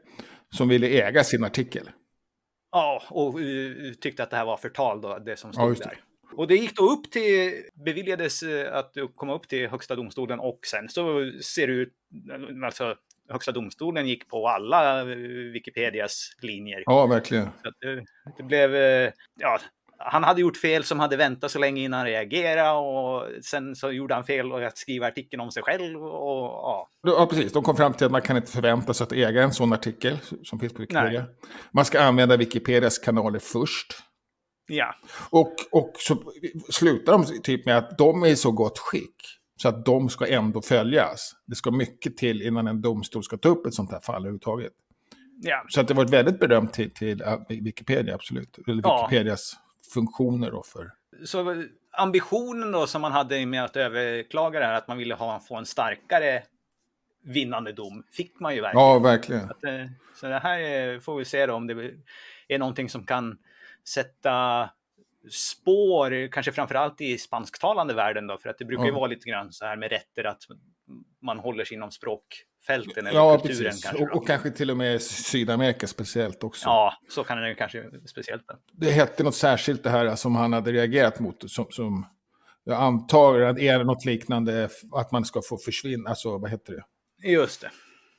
som 0.50 0.68
ville 0.68 0.88
äga 0.88 1.24
sin 1.24 1.44
artikel. 1.44 1.90
Ja, 2.72 3.04
och 3.10 3.40
uh, 3.40 3.94
tyckte 3.94 4.24
att 4.24 4.30
det 4.30 4.38
här 4.38 4.46
var 4.46 4.58
förtal 4.58 5.02
då, 5.02 5.20
det 5.20 5.38
som 5.38 5.54
stod 5.54 5.78
ja, 5.78 5.86
där. 5.86 6.00
Och 6.36 6.48
det 6.48 6.56
gick 6.56 6.76
då 6.76 6.92
upp 6.92 7.12
till, 7.12 7.64
beviljades 7.74 8.44
uh, 8.44 8.74
att 8.74 8.96
komma 9.16 9.36
upp 9.36 9.48
till 9.48 9.68
Högsta 9.68 9.96
domstolen 9.96 10.40
och 10.40 10.60
sen 10.66 10.90
så 10.90 11.32
ser 11.42 11.68
det 11.68 11.74
ut, 11.74 11.94
alltså 12.66 12.96
Högsta 13.30 13.52
domstolen 13.52 14.08
gick 14.08 14.30
på 14.30 14.48
alla 14.48 15.02
eh, 15.02 15.06
Wikipedias 15.54 16.32
linjer. 16.42 16.84
Ja, 16.86 17.06
verkligen. 17.06 17.50
Det, 17.82 18.06
det, 18.38 18.44
blev, 18.44 18.76
eh, 18.76 19.12
ja, 19.40 19.60
han 19.98 20.24
hade 20.24 20.42
gjort 20.42 20.58
fel 20.58 20.84
som 20.84 21.00
hade 21.00 21.18
väntat 21.18 21.52
så 21.52 21.60
länge 21.60 21.82
innan 21.82 21.98
han 21.98 22.08
reagerade 22.08 22.72
och 22.72 23.44
sen 23.44 23.76
så 23.76 23.92
gjorde 23.92 24.14
han 24.14 24.24
fel 24.24 24.52
och 24.52 24.64
att 24.64 24.78
skriva 24.78 25.08
artikeln 25.08 25.42
om 25.42 25.52
sig 25.52 25.64
själv. 25.64 26.04
Och, 26.06 26.44
ja. 26.44 26.90
ja, 27.04 27.28
precis. 27.30 27.54
De 27.54 27.64
kom 27.64 27.76
fram 27.78 27.94
till 27.94 28.06
att 28.06 28.12
man 28.12 28.22
kan 28.22 28.38
inte 28.38 28.52
förvänta 28.52 28.94
sig 28.94 29.04
att 29.04 29.12
äga 29.12 29.44
en 29.44 29.54
sån 29.54 29.74
artikel 29.74 30.18
som 30.44 30.60
finns 30.60 30.74
på 30.74 30.82
Wikipedia. 30.82 31.22
Nej. 31.22 31.30
Man 31.72 31.86
ska 31.86 32.02
använda 32.02 32.38
Wikipedias 32.38 32.98
kanaler 32.98 33.40
först. 33.40 33.94
Ja. 34.68 34.96
Och, 35.30 35.54
och 35.72 35.94
så 35.98 36.34
slutar 36.70 37.12
de 37.12 37.42
typ 37.44 37.66
med 37.66 37.78
att 37.78 37.98
de 37.98 38.24
är 38.24 38.28
i 38.28 38.36
så 38.36 38.52
gott 38.52 38.80
skick 38.80 39.16
så 39.58 39.70
att 39.70 39.86
de 39.86 40.10
ska 40.10 40.28
ändå 40.28 40.62
följas. 40.62 41.36
Det 41.46 41.56
ska 41.56 41.72
mycket 41.72 42.18
till 42.18 42.42
innan 42.42 42.68
en 42.68 42.82
domstol 42.82 43.24
ska 43.24 43.38
ta 43.38 43.50
upp 43.50 43.66
ett 43.66 43.74
sånt 43.74 43.92
här 43.92 44.00
fall 44.00 44.22
överhuvudtaget. 44.22 44.74
Ja. 45.42 45.66
Så 45.70 45.82
att 45.82 45.88
det 45.88 45.94
var 45.94 46.06
ett 46.06 46.14
väldigt 46.14 46.40
berömt 46.40 46.74
till, 46.74 46.92
till 46.92 47.24
Wikipedia, 47.50 48.16
absolut. 48.16 48.58
Eller 48.68 48.76
Wikipedias 48.76 49.54
ja. 49.56 49.92
funktioner 49.94 50.52
då 50.52 50.64
för... 50.64 50.92
Så 51.26 51.64
ambitionen 51.92 52.72
då 52.72 52.88
som 52.88 53.02
man 53.02 53.12
hade 53.12 53.46
med 53.46 53.64
att 53.64 53.76
överklaga 53.76 54.60
det 54.60 54.66
här, 54.66 54.74
att 54.74 54.88
man 54.88 54.98
ville 54.98 55.16
ha, 55.16 55.40
få 55.40 55.56
en 55.56 55.66
starkare 55.66 56.44
vinnande 57.24 57.72
dom, 57.72 58.04
fick 58.12 58.40
man 58.40 58.56
ju 58.56 58.62
verkligen. 58.62 58.88
Ja, 58.88 59.00
verkligen. 59.00 59.44
Att, 59.44 59.64
eh, 59.64 59.86
så 60.16 60.28
det 60.28 60.40
här 60.40 61.00
får 61.00 61.18
vi 61.18 61.26
se 61.26 61.46
då 61.46 61.54
om 61.54 61.68
det 61.68 61.92
är 62.48 62.60
någonting 62.60 62.90
som 62.90 63.06
kan 63.06 63.38
sätta 63.88 64.70
spår, 65.32 66.32
kanske 66.32 66.52
framförallt 66.52 67.02
i 67.02 67.18
spansktalande 67.18 67.94
världen 67.94 68.28
då, 68.28 68.38
för 68.38 68.50
att 68.50 68.58
det 68.58 68.66
brukar 68.66 68.86
ju 68.86 68.92
vara 68.92 69.08
lite 69.08 69.30
grann 69.30 69.52
så 69.52 69.66
här 69.66 69.78
med 69.78 69.92
rätter 69.92 70.24
att 70.24 70.42
man 71.22 71.40
håller 71.40 71.66
sig 71.66 71.78
inom 71.78 71.92
språkfälten 71.92 73.08
eller 73.08 73.20
ja, 73.20 73.38
kulturen. 73.38 73.66
Precis. 73.66 73.84
Kanske, 73.84 74.04
och, 74.04 74.16
och, 74.16 74.28
kanske 74.28 74.52
till 74.52 74.72
och 74.72 74.78
med 74.78 75.02
Sydamerika 75.02 75.88
speciellt 75.88 76.44
också. 76.44 76.66
Ja, 76.66 76.94
så 77.10 77.24
kan 77.24 77.42
det 77.42 77.56
kanske 77.56 77.84
speciellt. 78.06 78.44
Det 78.72 78.92
hette 78.92 79.24
något 79.24 79.36
särskilt 79.36 79.84
det 79.84 79.90
här 79.90 80.16
som 80.16 80.36
han 80.36 80.54
hade 80.54 80.72
reagerat 80.72 81.20
mot, 81.20 81.52
som, 81.52 81.68
som 81.70 82.06
jag 82.64 82.82
antar 82.82 83.42
att 83.42 83.60
är 83.60 83.84
något 83.84 84.06
liknande, 84.06 84.70
att 84.92 85.12
man 85.12 85.26
ska 85.26 85.42
få 85.50 85.58
försvinna, 85.58 86.10
alltså 86.10 86.38
vad 86.38 86.52
heter 86.52 86.74
det? 86.74 86.84
Just 87.30 87.62
det. 87.62 87.72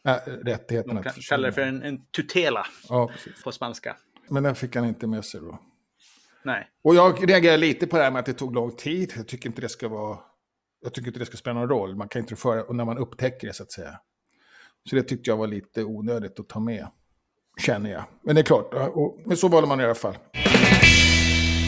Äh, 0.04 0.16
rättigheterna. 0.44 1.02
De 1.02 1.10
kallar 1.10 1.48
det 1.48 1.52
för 1.52 1.62
en, 1.62 1.82
en 1.82 2.06
tutela 2.10 2.66
ja, 2.88 3.10
på 3.44 3.52
spanska. 3.52 3.96
Men 4.28 4.42
den 4.42 4.54
fick 4.54 4.76
han 4.76 4.84
inte 4.84 5.06
med 5.06 5.24
sig 5.24 5.40
då. 5.40 5.58
Nej. 6.42 6.68
Och 6.84 6.94
jag 6.94 7.30
reagerar 7.30 7.56
lite 7.56 7.86
på 7.86 7.96
det 7.96 8.02
här 8.02 8.10
med 8.10 8.20
att 8.20 8.26
det 8.26 8.32
tog 8.32 8.54
lång 8.54 8.76
tid. 8.76 9.12
Jag 9.16 9.28
tycker 9.28 9.48
inte 9.48 9.60
det 9.60 9.68
ska 9.68 9.88
vara... 9.88 10.18
Jag 10.80 10.94
tycker 10.94 11.08
inte 11.08 11.18
det 11.18 11.26
ska 11.26 11.36
spela 11.36 11.60
någon 11.60 11.68
roll. 11.68 11.96
Man 11.96 12.08
kan 12.08 12.20
inte 12.20 12.36
föra, 12.36 12.72
när 12.72 12.84
man 12.84 12.98
upptäcker 12.98 13.46
det 13.46 13.52
så 13.52 13.62
att 13.62 13.72
säga. 13.72 14.00
Så 14.90 14.96
det 14.96 15.02
tyckte 15.02 15.30
jag 15.30 15.36
var 15.36 15.46
lite 15.46 15.84
onödigt 15.84 16.40
att 16.40 16.48
ta 16.48 16.60
med. 16.60 16.88
Känner 17.60 17.90
jag. 17.90 18.04
Men 18.22 18.34
det 18.34 18.40
är 18.40 18.44
klart, 18.44 18.74
och, 18.74 19.20
men 19.26 19.36
så 19.36 19.48
valde 19.48 19.68
man 19.68 19.80
i 19.80 19.84
alla 19.84 19.94
fall. 19.94 20.18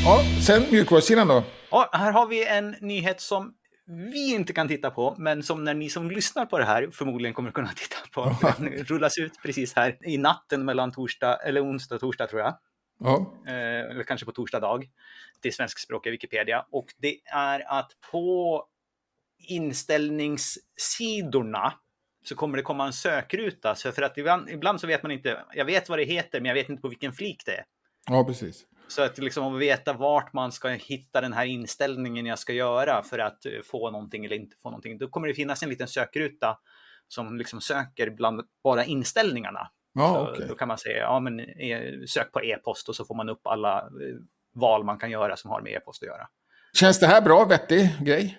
Ja, 0.05 0.25
sen 0.47 0.63
mjukvarusidan 0.71 1.29
då? 1.29 1.45
Ja, 1.71 1.91
här 1.93 2.13
har 2.13 2.27
vi 2.27 2.47
en 2.47 2.75
nyhet 2.81 3.21
som 3.21 3.55
vi 3.91 4.35
inte 4.35 4.53
kan 4.53 4.69
titta 4.69 4.91
på, 4.91 5.15
men 5.19 5.43
som 5.43 5.65
när 5.65 5.75
ni 5.75 5.91
som 5.91 6.11
lyssnar 6.11 6.47
på 6.47 6.59
det 6.59 6.65
här 6.65 6.91
förmodligen 6.93 7.35
kommer 7.35 7.51
kunna 7.51 7.69
titta 7.77 7.97
på. 8.13 8.37
Den 8.59 8.69
rullas 8.69 9.19
ut 9.19 9.33
precis 9.43 9.77
här 9.77 10.09
i 10.09 10.19
natten 10.19 10.65
mellan 10.65 10.93
torsdag, 10.93 11.37
eller 11.37 11.65
onsdag 11.65 11.95
och 11.95 12.01
torsdag 12.01 12.27
tror 12.27 12.41
jag. 12.41 12.59
Ja. 12.99 13.33
Eh, 13.47 13.91
eller 13.91 14.05
kanske 14.05 14.27
på 14.27 14.33
torsdag 14.33 14.61
dag, 14.61 14.89
till 15.41 15.55
svenskspråkiga 15.55 16.11
Wikipedia. 16.11 16.67
Och 16.71 16.87
det 16.99 17.21
är 17.25 17.79
att 17.81 17.93
på 18.11 18.65
inställningssidorna 19.39 21.75
så 22.25 22.35
kommer 22.35 22.57
det 22.57 22.63
komma 22.63 22.87
en 22.87 22.93
sökruta. 22.93 23.75
Så 23.75 23.93
för 23.93 24.03
att 24.03 24.19
ibland, 24.19 24.51
ibland 24.51 24.81
så 24.81 24.87
vet 24.87 25.03
man 25.03 25.13
inte, 25.13 25.45
jag 25.55 25.65
vet 25.65 25.89
vad 25.89 25.99
det 25.99 26.05
heter, 26.05 26.41
men 26.41 26.49
jag 26.49 26.55
vet 26.55 26.69
inte 26.69 26.83
på 26.83 26.89
vilken 26.89 27.13
flik 27.13 27.43
det 27.47 27.53
är. 27.53 27.65
Ja, 28.07 28.25
precis. 28.25 28.67
Så 28.91 29.03
att 29.03 29.19
liksom 29.19 29.59
veta 29.59 29.93
vart 29.93 30.33
man 30.33 30.53
ska 30.53 30.69
hitta 30.69 31.21
den 31.21 31.33
här 31.33 31.45
inställningen 31.45 32.27
jag 32.27 32.39
ska 32.39 32.53
göra 32.53 33.03
för 33.03 33.19
att 33.19 33.47
eh, 33.47 33.53
få 33.65 33.91
någonting 33.91 34.25
eller 34.25 34.37
inte 34.37 34.57
få 34.63 34.71
någonting. 34.71 34.99
Då 34.99 35.09
kommer 35.09 35.29
det 35.29 35.35
finnas 35.35 35.63
en 35.63 35.69
liten 35.69 35.89
sökruta 35.89 36.59
som 37.09 37.37
liksom 37.37 37.61
söker 37.61 38.11
bland 38.11 38.43
bara 38.65 38.85
inställningarna. 38.85 39.71
Ja, 39.95 40.31
okay. 40.31 40.47
Då 40.47 40.55
kan 40.55 40.69
man 40.69 40.79
säga, 40.79 40.99
ja 40.99 41.21
men 41.21 41.41
e, 41.41 42.07
sök 42.09 42.33
på 42.33 42.43
e-post 42.43 42.89
och 42.89 42.97
så 42.97 43.05
får 43.05 43.15
man 43.15 43.29
upp 43.29 43.47
alla 43.47 43.79
eh, 43.79 44.17
val 44.55 44.85
man 44.85 44.99
kan 44.99 45.11
göra 45.11 45.37
som 45.37 45.51
har 45.51 45.61
med 45.61 45.73
e-post 45.73 46.03
att 46.03 46.07
göra. 46.07 46.29
Känns 46.73 47.01
det 47.01 47.07
här 47.07 47.21
bra, 47.21 47.45
vettig 47.45 47.91
grej? 48.01 48.39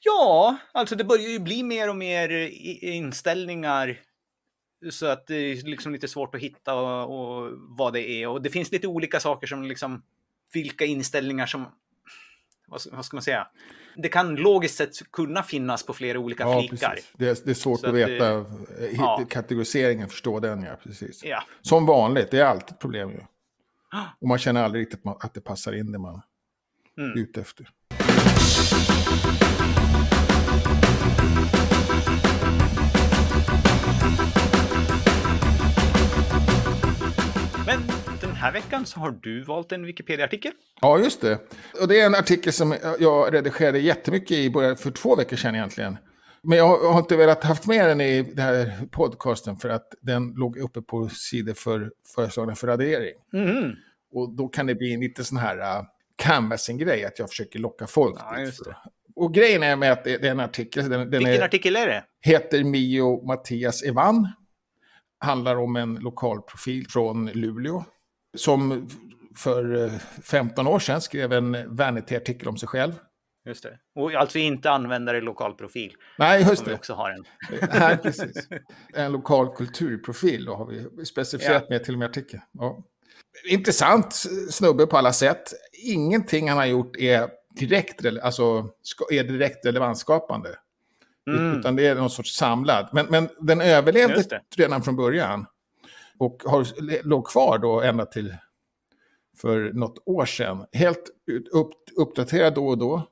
Ja, 0.00 0.56
alltså 0.72 0.96
det 0.96 1.04
börjar 1.04 1.28
ju 1.28 1.38
bli 1.38 1.62
mer 1.62 1.88
och 1.88 1.96
mer 1.96 2.28
inställningar 2.82 4.00
så 4.90 5.06
att 5.06 5.26
det 5.26 5.34
är 5.34 5.56
liksom 5.56 5.92
lite 5.92 6.08
svårt 6.08 6.34
att 6.34 6.40
hitta 6.40 6.74
och, 6.74 7.42
och 7.42 7.52
vad 7.56 7.92
det 7.92 8.10
är. 8.10 8.28
Och 8.28 8.42
det 8.42 8.50
finns 8.50 8.72
lite 8.72 8.86
olika 8.86 9.20
saker 9.20 9.46
som 9.46 9.62
liksom 9.62 10.02
vilka 10.52 10.84
inställningar 10.84 11.46
som 11.46 11.66
vad, 12.68 12.80
ska 12.80 13.16
man 13.16 13.22
säga? 13.22 13.46
Det 13.96 14.08
kan 14.08 14.34
logiskt 14.34 14.76
sett 14.76 15.10
kunna 15.12 15.42
finnas 15.42 15.82
på 15.82 15.92
flera 15.92 16.18
olika 16.18 16.42
ja, 16.42 16.60
flikar. 16.60 16.98
Det 17.16 17.28
är, 17.28 17.36
det 17.44 17.50
är 17.50 17.54
svårt 17.54 17.80
Så 17.80 17.86
att 17.86 17.94
veta 17.94 18.34
det, 18.34 18.44
ja. 18.96 19.24
kategoriseringen, 19.30 20.08
förstå 20.08 20.40
den 20.40 20.62
ja, 20.62 20.76
precis. 20.82 21.24
Ja. 21.24 21.42
Som 21.62 21.86
vanligt, 21.86 22.30
det 22.30 22.40
är 22.40 22.44
alltid 22.44 22.70
ett 22.70 22.78
problem 22.78 23.10
ju. 23.10 23.20
Och 24.20 24.28
man 24.28 24.38
känner 24.38 24.62
aldrig 24.62 24.82
riktigt 24.82 25.00
att 25.04 25.34
det 25.34 25.40
passar 25.40 25.72
in 25.72 25.92
det 25.92 25.98
man 25.98 26.22
mm. 26.98 27.10
är 27.10 27.18
ute 27.18 27.40
efter. 27.40 27.70
Men 37.66 37.80
den 38.20 38.30
här 38.30 38.52
veckan 38.52 38.86
så 38.86 39.00
har 39.00 39.10
du 39.10 39.44
valt 39.44 39.72
en 39.72 39.86
Wikipedia-artikel. 39.86 40.52
Ja, 40.80 40.98
just 40.98 41.20
det. 41.20 41.38
Och 41.80 41.88
det 41.88 42.00
är 42.00 42.06
en 42.06 42.14
artikel 42.14 42.52
som 42.52 42.74
jag 42.98 43.34
redigerade 43.34 43.78
jättemycket 43.78 44.30
i 44.30 44.50
början 44.50 44.76
för 44.76 44.90
två 44.90 45.16
veckor 45.16 45.36
sedan 45.36 45.54
egentligen. 45.54 45.96
Men 46.42 46.58
jag 46.58 46.78
har 46.78 46.98
inte 46.98 47.16
velat 47.16 47.44
haft 47.44 47.66
med 47.66 47.88
den 47.88 48.00
i 48.00 48.22
den 48.22 48.44
här 48.44 48.86
podcasten 48.90 49.56
för 49.56 49.68
att 49.68 49.94
den 50.00 50.32
låg 50.36 50.58
uppe 50.58 50.82
på 50.82 51.08
sidor 51.08 51.54
för 51.54 51.90
föreslagna 52.14 52.54
för 52.54 52.66
radering. 52.66 53.14
Mm. 53.32 53.72
Och 54.12 54.36
då 54.36 54.48
kan 54.48 54.66
det 54.66 54.74
bli 54.74 54.94
en 54.94 55.00
lite 55.00 55.24
sån 55.24 55.38
här 55.38 55.58
uh, 55.58 55.86
canvassing-grej, 56.16 57.04
att 57.04 57.18
jag 57.18 57.28
försöker 57.28 57.58
locka 57.58 57.86
folk. 57.86 58.16
Ja, 58.18 58.40
just 58.40 58.64
det. 58.64 58.76
Och 59.16 59.34
grejen 59.34 59.62
är 59.62 59.76
med 59.76 59.92
att 59.92 60.04
det 60.04 60.24
är 60.24 60.30
en 60.30 60.40
artikel. 60.40 60.88
Den, 60.88 61.00
den 61.00 61.10
Vilken 61.10 61.34
är, 61.34 61.44
artikel 61.44 61.76
är 61.76 61.86
det? 61.86 62.04
Heter 62.20 62.64
Mio 62.64 63.26
Mattias 63.26 63.82
Evan. 63.82 64.28
Handlar 65.18 65.56
om 65.56 65.76
en 65.76 65.94
lokal 65.94 66.42
profil 66.42 66.86
från 66.88 67.26
Luleå. 67.26 67.84
Som 68.36 68.88
för 69.36 69.88
15 70.22 70.66
uh, 70.66 70.72
år 70.72 70.78
sedan 70.78 71.00
skrev 71.00 71.32
en 71.32 71.76
Vanity-artikel 71.76 72.48
om 72.48 72.56
sig 72.56 72.68
själv. 72.68 72.92
Just 73.46 73.62
det. 73.62 73.78
Och 73.94 74.12
alltså 74.12 74.38
inte 74.38 74.70
användare 74.70 75.20
lokalprofil. 75.20 75.94
Nej, 76.18 76.42
just 76.48 76.64
det. 76.64 76.74
också 76.74 76.94
har 76.94 77.10
en. 77.10 77.24
Nej, 77.80 77.96
precis. 77.96 78.48
En 78.94 79.12
lokal 79.12 79.48
kulturprofil 79.56 80.44
då 80.44 80.54
har 80.54 80.66
vi 80.66 81.04
specificerat 81.04 81.62
ja. 81.68 81.74
med 81.74 81.84
till 81.84 81.94
och 81.94 81.98
med 81.98 82.08
artikeln. 82.08 82.42
Ja 82.52 82.84
intressant 83.44 84.14
snubbe 84.50 84.86
på 84.86 84.98
alla 84.98 85.12
sätt. 85.12 85.52
Ingenting 85.84 86.48
han 86.48 86.58
har 86.58 86.66
gjort 86.66 86.96
är 86.96 87.28
direkt, 87.60 88.06
alltså, 88.22 88.68
är 89.10 89.24
direkt 89.24 89.66
relevansskapande. 89.66 90.48
Mm. 91.30 91.58
Utan 91.58 91.76
det 91.76 91.86
är 91.86 91.94
någon 91.94 92.10
sorts 92.10 92.36
samlad. 92.36 92.88
Men, 92.92 93.06
men 93.06 93.28
den 93.40 93.60
överlevde 93.60 94.40
redan 94.56 94.82
från 94.82 94.96
början. 94.96 95.46
Och 96.18 96.42
har, 96.46 96.66
låg 97.08 97.26
kvar 97.26 97.58
då 97.58 97.82
ända 97.82 98.06
till 98.06 98.34
för 99.40 99.72
något 99.72 100.02
år 100.06 100.24
sedan. 100.26 100.66
Helt 100.72 101.10
upp, 101.52 101.72
uppdaterad 101.96 102.54
då 102.54 102.68
och 102.68 102.78
då. 102.78 103.08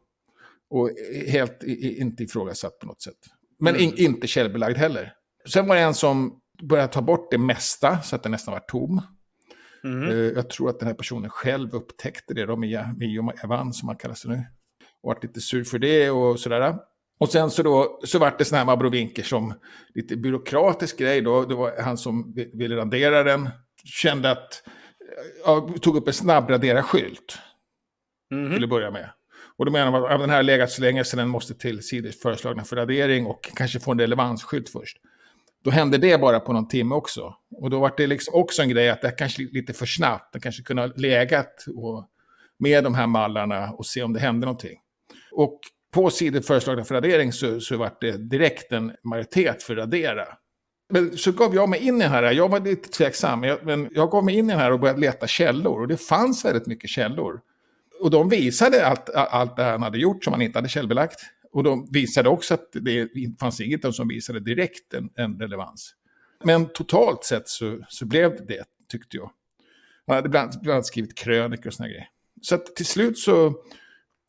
Och 0.71 0.91
helt 1.29 1.63
inte 1.63 2.23
ifrågasatt 2.23 2.79
på 2.79 2.87
något 2.87 3.03
sätt. 3.03 3.19
Men 3.59 3.75
mm. 3.75 3.89
in, 3.89 3.95
inte 3.97 4.27
källbelagd 4.27 4.77
heller. 4.77 5.13
Sen 5.49 5.67
var 5.67 5.77
det 5.77 5.83
en 5.83 5.95
som 5.95 6.41
började 6.63 6.93
ta 6.93 7.03
bort 7.03 7.31
det 7.31 7.39
mesta 7.39 8.03
så 8.03 8.17
att 8.17 8.23
den 8.23 8.33
nästan 8.33 8.53
var 8.53 8.61
tom. 8.61 9.03
Mm. 9.85 10.35
Jag 10.35 10.51
tror 10.51 10.71
att 10.71 10.79
den 10.79 10.89
här 10.89 10.95
personen 10.95 11.31
själv 11.31 11.75
upptäckte 11.75 12.35
det, 12.35 12.47
då, 12.47 12.57
Mia, 12.57 12.95
Mio 12.99 13.33
Evan 13.45 13.73
som 13.73 13.89
han 13.89 13.97
kallar 13.97 14.15
sig 14.15 14.31
nu. 14.31 14.45
Och 15.03 15.09
varit 15.09 15.23
lite 15.23 15.41
sur 15.41 15.65
för 15.65 15.79
det 15.79 16.11
och 16.11 16.41
sådär. 16.41 16.79
Och 17.19 17.29
sen 17.29 17.51
så 17.51 17.63
då 17.63 18.01
så 18.05 18.19
vart 18.19 18.39
det 18.39 18.45
sådana 18.45 18.65
här 18.65 18.73
abrovinker 18.73 19.23
som 19.23 19.55
lite 19.95 20.17
byråkratisk 20.17 20.99
grej 20.99 21.21
då. 21.21 21.45
Det 21.45 21.55
var 21.55 21.83
han 21.83 21.99
som 21.99 22.35
ville 22.53 22.77
radera 22.77 23.23
den. 23.23 23.51
Kände 23.85 24.31
att, 24.31 24.63
ja, 25.45 25.69
tog 25.81 25.97
upp 25.97 26.09
en 26.09 26.15
snabbradera-skylt. 26.15 27.39
Mm. 28.33 28.55
Till 28.55 28.65
att 28.65 28.71
börja 28.71 28.91
med. 28.91 29.11
Och 29.57 29.67
då 29.67 29.73
menar 29.73 29.91
man 29.91 30.05
att 30.05 30.21
den 30.21 30.31
här 30.31 30.37
har 30.37 30.43
legat 30.43 30.71
så 30.71 30.83
länge 30.83 31.05
så 31.05 31.17
den 31.17 31.29
måste 31.29 31.55
till 31.55 31.83
sidors 31.83 32.21
föreslagna 32.21 32.65
för 32.65 32.77
radering 32.77 33.27
och 33.27 33.51
kanske 33.57 33.81
få 33.81 33.93
en 33.93 34.01
relevansskylt 34.01 34.69
först. 34.69 34.97
Då 35.65 35.71
hände 35.71 35.99
det 35.99 36.21
bara 36.21 36.41
på 36.41 36.53
någon 36.53 36.69
timme 36.69 36.95
också. 36.95 37.35
Och 37.57 37.71
då 37.71 37.81
var 37.81 37.95
det 37.97 38.07
liksom 38.07 38.35
också 38.35 38.63
en 38.63 38.69
grej 38.69 38.91
att 38.91 39.03
det 39.03 39.11
kanske 39.11 39.43
lite 39.43 39.73
för 39.73 39.87
snabbt. 39.87 40.33
Den 40.33 40.43
kanske 40.43 40.63
kunde 40.63 40.83
ha 40.83 40.93
legat 40.97 41.65
och, 41.77 42.09
med 42.59 42.85
de 42.85 42.95
här 42.95 43.07
mallarna 43.07 43.71
och 43.71 43.87
se 43.87 44.03
om 44.03 44.13
det 44.13 44.21
hände 44.21 44.47
någonting. 44.47 44.79
Och 45.33 45.61
på 45.95 46.11
sidor 46.11 46.41
föreslagna 46.41 46.85
för 46.85 46.95
radering 46.95 47.33
så, 47.33 47.61
så 47.61 47.77
var 47.77 47.93
det 48.01 48.17
direkt 48.31 48.73
en 48.73 48.93
majoritet 49.05 49.63
för 49.63 49.77
radera. 49.77 50.27
Men 50.91 51.19
så 51.19 51.33
gav 51.33 51.55
jag 51.55 51.69
mig 51.69 51.81
in 51.81 51.97
i 51.97 52.03
den 52.03 52.11
här, 52.11 52.33
jag 52.33 52.49
var 52.49 52.61
lite 52.61 52.89
tveksam, 52.89 53.41
men 53.41 53.89
jag 53.95 54.11
gav 54.11 54.25
mig 54.25 54.35
in 54.35 54.45
i 54.45 54.53
den 54.53 54.61
här 54.61 54.73
och 54.73 54.81
började 54.81 55.01
leta 55.01 55.27
källor. 55.27 55.81
Och 55.81 55.89
det 55.89 55.97
fanns 55.97 56.45
väldigt 56.45 56.67
mycket 56.67 56.91
källor. 56.91 57.41
Och 58.01 58.11
de 58.11 58.29
visade 58.29 58.87
allt, 58.87 59.11
allt 59.11 59.57
det 59.57 59.63
han 59.63 59.83
hade 59.83 59.99
gjort 59.99 60.25
som 60.25 60.33
han 60.33 60.43
inte 60.43 60.59
hade 60.59 60.69
källbelagt. 60.69 61.21
Och 61.53 61.63
de 61.63 61.89
visade 61.93 62.29
också 62.29 62.55
att 62.55 62.69
det 62.73 63.09
fanns 63.41 63.61
inget 63.61 63.95
som 63.95 64.09
visade 64.09 64.41
direkt 64.41 64.95
en, 64.95 65.11
en 65.15 65.39
relevans. 65.41 65.95
Men 66.45 66.67
totalt 66.67 67.25
sett 67.25 67.49
så, 67.49 67.79
så 67.89 68.07
blev 68.07 68.37
det 68.37 68.45
det, 68.45 68.65
tyckte 68.89 69.17
jag. 69.17 69.31
Han 70.07 70.17
hade 70.17 70.29
bland, 70.29 70.51
bland 70.63 70.75
annat 70.75 70.87
skrivit 70.87 71.19
krönikor 71.19 71.67
och 71.67 71.75
såna 71.75 71.89
grejer. 71.89 72.09
Så 72.43 72.55
att 72.55 72.77
till 72.77 72.87
slut 72.87 73.19
så 73.19 73.55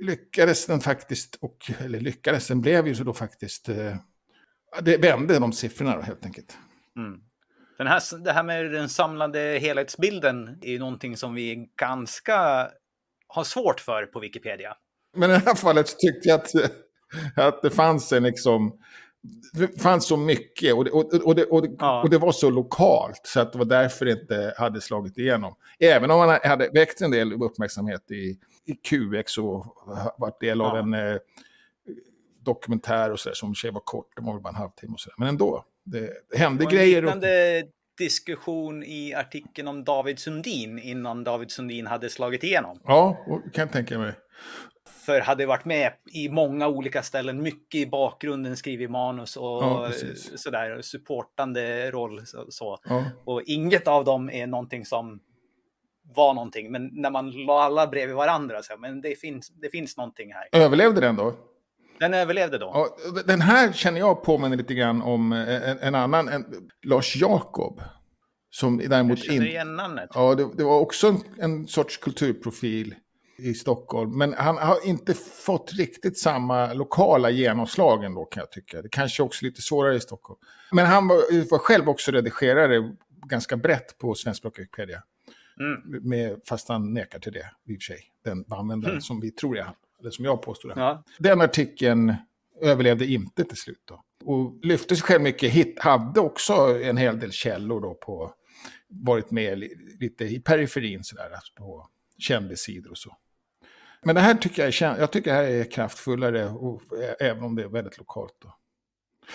lyckades 0.01 0.65
den 0.65 0.79
faktiskt, 0.79 1.35
och, 1.35 1.71
eller 1.79 1.99
lyckades, 1.99 2.47
den 2.47 2.61
blev 2.61 2.87
ju 2.87 2.95
så 2.95 3.03
då 3.03 3.13
faktiskt, 3.13 3.69
eh, 3.69 3.95
det 4.81 4.97
vände 4.97 5.39
de 5.39 5.53
siffrorna 5.53 5.95
då 5.95 6.01
helt 6.01 6.25
enkelt. 6.25 6.57
Mm. 6.97 7.19
Den 7.77 7.87
här, 7.87 8.23
det 8.23 8.31
här 8.31 8.43
med 8.43 8.71
den 8.71 8.89
samlade 8.89 9.39
helhetsbilden 9.61 10.59
är 10.61 10.71
ju 10.71 10.79
någonting 10.79 11.17
som 11.17 11.33
vi 11.33 11.69
ganska 11.79 12.69
har 13.27 13.43
svårt 13.43 13.79
för 13.79 14.05
på 14.05 14.19
Wikipedia. 14.19 14.77
Men 15.15 15.29
i 15.29 15.33
det 15.33 15.39
här 15.39 15.55
fallet 15.55 15.99
tyckte 15.99 16.29
jag 16.29 16.39
att 16.39 16.51
att 17.35 17.61
det 17.61 17.69
fanns 17.69 18.11
en 18.11 18.23
liksom... 18.23 18.79
Det 19.53 19.81
fanns 19.81 20.07
så 20.07 20.17
mycket 20.17 20.73
och 20.73 20.85
det, 20.85 20.91
och, 20.91 21.13
och, 21.13 21.35
det, 21.35 21.45
och, 21.45 21.61
det, 21.61 21.75
ja. 21.79 22.01
och 22.01 22.09
det 22.09 22.17
var 22.17 22.31
så 22.31 22.49
lokalt 22.49 23.21
så 23.23 23.39
att 23.39 23.51
det 23.51 23.57
var 23.57 23.65
därför 23.65 24.05
det 24.05 24.11
inte 24.11 24.53
hade 24.57 24.81
slagit 24.81 25.17
igenom. 25.17 25.55
Även 25.79 26.11
om 26.11 26.17
man 26.17 26.39
hade 26.43 26.69
väckt 26.69 27.01
en 27.01 27.11
del 27.11 27.33
uppmärksamhet 27.33 28.11
i, 28.11 28.15
i 28.15 28.37
QX 28.83 29.37
och 29.37 29.65
varit 30.17 30.39
del 30.39 30.61
av 30.61 30.75
ja. 30.75 30.79
en 30.79 30.93
eh, 30.93 31.17
dokumentär 32.45 33.11
och 33.11 33.19
så 33.19 33.29
där, 33.29 33.33
som 33.33 33.53
i 33.65 33.69
var 33.69 33.81
kort, 33.85 34.11
det 34.15 34.21
var 34.21 34.33
väl 34.33 34.41
bara 34.41 34.49
en 34.49 34.55
halvtimme 34.55 34.93
och 34.93 34.99
så 34.99 35.09
där. 35.09 35.15
Men 35.17 35.27
ändå, 35.27 35.65
det, 35.83 36.11
det 36.31 36.37
hände 36.37 36.65
och 36.65 36.71
grejer. 36.71 36.97
En 36.97 37.03
liknande 37.03 37.63
diskussion 37.97 38.83
i 38.83 39.13
artikeln 39.13 39.67
om 39.67 39.83
David 39.83 40.19
Sundin 40.19 40.79
innan 40.79 41.23
David 41.23 41.51
Sundin 41.51 41.87
hade 41.87 42.09
slagit 42.09 42.43
igenom. 42.43 42.79
Ja, 42.83 43.17
kan 43.27 43.61
jag 43.61 43.71
tänka 43.71 43.99
mig. 43.99 44.13
För 45.05 45.21
hade 45.21 45.45
varit 45.45 45.65
med 45.65 45.93
i 46.13 46.29
många 46.29 46.67
olika 46.67 47.03
ställen, 47.03 47.41
mycket 47.41 47.79
i 47.79 47.85
bakgrunden, 47.85 48.57
skrivit 48.57 48.91
manus 48.91 49.37
och 49.37 49.63
ja, 49.63 49.91
sådär, 50.35 50.81
supportande 50.81 51.91
roll. 51.91 52.25
Så, 52.25 52.45
så. 52.49 52.79
Ja. 52.83 53.05
Och 53.25 53.41
inget 53.45 53.87
av 53.87 54.05
dem 54.05 54.29
är 54.29 54.47
någonting 54.47 54.85
som 54.85 55.19
var 56.15 56.33
någonting, 56.33 56.71
men 56.71 56.89
när 56.93 57.09
man 57.09 57.31
la 57.31 57.63
alla 57.63 57.87
bredvid 57.87 58.15
varandra, 58.15 58.63
så, 58.63 58.77
men 58.77 59.01
det 59.01 59.19
finns, 59.19 59.49
det 59.49 59.69
finns 59.69 59.97
någonting 59.97 60.33
här. 60.33 60.61
Överlevde 60.61 61.01
den 61.01 61.15
då? 61.15 61.35
Den 61.99 62.13
överlevde 62.13 62.57
då. 62.57 62.71
Ja, 62.73 62.97
den 63.25 63.41
här 63.41 63.71
känner 63.71 63.99
jag 63.99 64.23
påminner 64.23 64.57
lite 64.57 64.73
grann 64.73 65.01
om 65.01 65.31
en, 65.31 65.77
en 65.79 65.95
annan, 65.95 66.27
en, 66.27 66.45
Lars 66.83 67.15
Jakob. 67.15 67.81
Som 68.49 68.77
däremot 68.77 69.17
jag 69.25 69.33
känner 69.33 69.47
igen 69.47 69.75
namnet. 69.75 70.09
Ja, 70.13 70.35
det, 70.35 70.49
det 70.57 70.63
var 70.63 70.79
också 70.79 71.07
en, 71.07 71.21
en 71.39 71.67
sorts 71.67 71.97
kulturprofil 71.97 72.95
i 73.37 73.53
Stockholm. 73.53 74.17
Men 74.17 74.33
han 74.33 74.57
har 74.57 74.87
inte 74.87 75.13
fått 75.45 75.73
riktigt 75.73 76.19
samma 76.19 76.73
lokala 76.73 77.29
genomslag 77.29 78.03
ändå 78.03 78.25
kan 78.25 78.41
jag 78.41 78.51
tycka. 78.51 78.81
Det 78.81 78.89
kanske 78.89 79.23
också 79.23 79.45
är 79.45 79.47
lite 79.47 79.61
svårare 79.61 79.95
i 79.95 79.99
Stockholm. 79.99 80.39
Men 80.71 80.85
han 80.85 81.07
var, 81.07 81.49
var 81.51 81.59
själv 81.59 81.89
också 81.89 82.11
redigerare 82.11 82.95
ganska 83.25 83.57
brett 83.57 83.97
på 83.97 84.15
svenskspråkiga 84.15 84.63
Wikipedia. 84.63 85.03
Mm. 85.59 86.09
Med, 86.09 86.41
fast 86.45 86.69
han 86.69 86.93
nekar 86.93 87.19
till 87.19 87.33
det, 87.33 87.51
i 87.65 87.77
och 87.77 87.81
för 87.81 87.93
sig. 87.93 87.99
Den 88.23 88.45
användaren 88.49 88.93
mm. 88.93 89.01
som 89.01 89.19
vi 89.19 89.31
tror 89.31 89.57
är 89.57 89.61
han, 89.61 89.75
eller 89.99 90.11
som 90.11 90.25
jag 90.25 90.41
påstår 90.41 90.71
är 90.71 90.79
ja. 90.79 91.03
Den 91.19 91.41
artikeln 91.41 92.13
överlevde 92.61 93.05
inte 93.05 93.43
till 93.43 93.57
slut 93.57 93.81
då. 93.85 94.03
Och 94.23 94.65
lyfte 94.65 94.95
sig 94.95 95.03
själv 95.03 95.21
mycket 95.21 95.51
hit, 95.51 95.79
hade 95.79 96.19
också 96.19 96.53
en 96.83 96.97
hel 96.97 97.19
del 97.19 97.31
källor 97.31 97.81
då 97.81 97.93
på, 97.93 98.33
varit 98.87 99.31
med 99.31 99.59
lite 99.99 100.25
i 100.25 100.39
periferin 100.39 101.03
sådär, 101.03 101.29
alltså 101.33 101.53
på 101.53 101.87
kändissidor 102.17 102.91
och 102.91 102.97
så. 102.97 103.17
Men 104.03 104.15
det 104.15 104.21
här 104.21 104.35
tycker 104.35 104.63
jag, 104.63 104.99
jag 104.99 105.11
tycker 105.11 105.31
det 105.31 105.37
här 105.37 105.43
är 105.43 105.71
kraftfullare, 105.71 106.49
och, 106.49 106.81
även 107.19 107.43
om 107.43 107.55
det 107.55 107.63
är 107.63 107.67
väldigt 107.67 107.97
lokalt. 107.97 108.33
Då. 108.41 108.55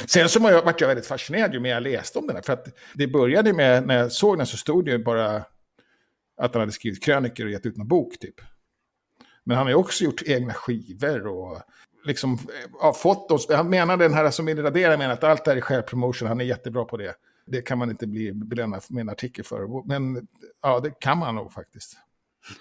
Sen 0.07 0.29
så 0.29 0.41
var 0.41 0.51
jag, 0.51 0.63
var 0.63 0.75
jag 0.79 0.89
väldigt 0.89 1.07
fascinerad 1.07 1.55
ju 1.55 1.61
mer 1.61 1.71
jag 1.71 1.83
läste 1.83 2.19
om 2.19 2.27
den 2.27 2.37
här. 2.37 2.43
För 2.43 2.53
att 2.53 2.67
det 2.95 3.07
började 3.07 3.53
med, 3.53 3.87
när 3.87 3.99
jag 3.99 4.13
såg 4.13 4.39
den 4.39 4.47
så 4.47 4.57
stod 4.57 4.85
det 4.85 4.91
ju 4.91 5.05
bara 5.05 5.45
att 6.41 6.55
han 6.55 6.61
hade 6.61 6.73
skrivit 6.73 7.03
krönikor 7.03 7.45
och 7.45 7.53
gett 7.53 7.67
ut 7.67 7.79
en 7.79 7.89
bok 7.89 8.19
typ. 8.19 8.35
Men 9.45 9.57
han 9.57 9.67
har 9.67 9.71
ju 9.71 9.77
också 9.77 10.05
gjort 10.05 10.23
egna 10.27 10.55
skivor 10.55 11.27
och 11.27 11.63
liksom 12.05 12.39
ja, 12.81 12.93
fått 12.93 13.31
oss. 13.31 13.51
Han 13.51 13.71
menar 13.71 13.97
den 13.97 14.15
här 14.15 14.31
som 14.31 14.47
vill 14.47 14.63
radera 14.63 14.97
menar 14.97 15.15
att 15.15 15.25
allt 15.25 15.45
det 15.45 15.51
här 15.51 15.57
är 15.57 15.61
självpromotion, 15.61 16.29
han 16.29 16.41
är 16.41 16.45
jättebra 16.45 16.85
på 16.85 16.97
det. 16.97 17.15
Det 17.47 17.63
kan 17.63 17.79
man 17.79 17.91
inte 17.91 18.07
bli 18.07 18.33
belönad 18.33 18.83
med 18.89 19.01
en 19.01 19.09
artikel 19.09 19.45
för. 19.45 19.87
Men 19.89 20.29
ja, 20.63 20.81
det 20.81 20.91
kan 21.01 21.19
man 21.19 21.35
nog 21.35 21.53
faktiskt. 21.53 21.97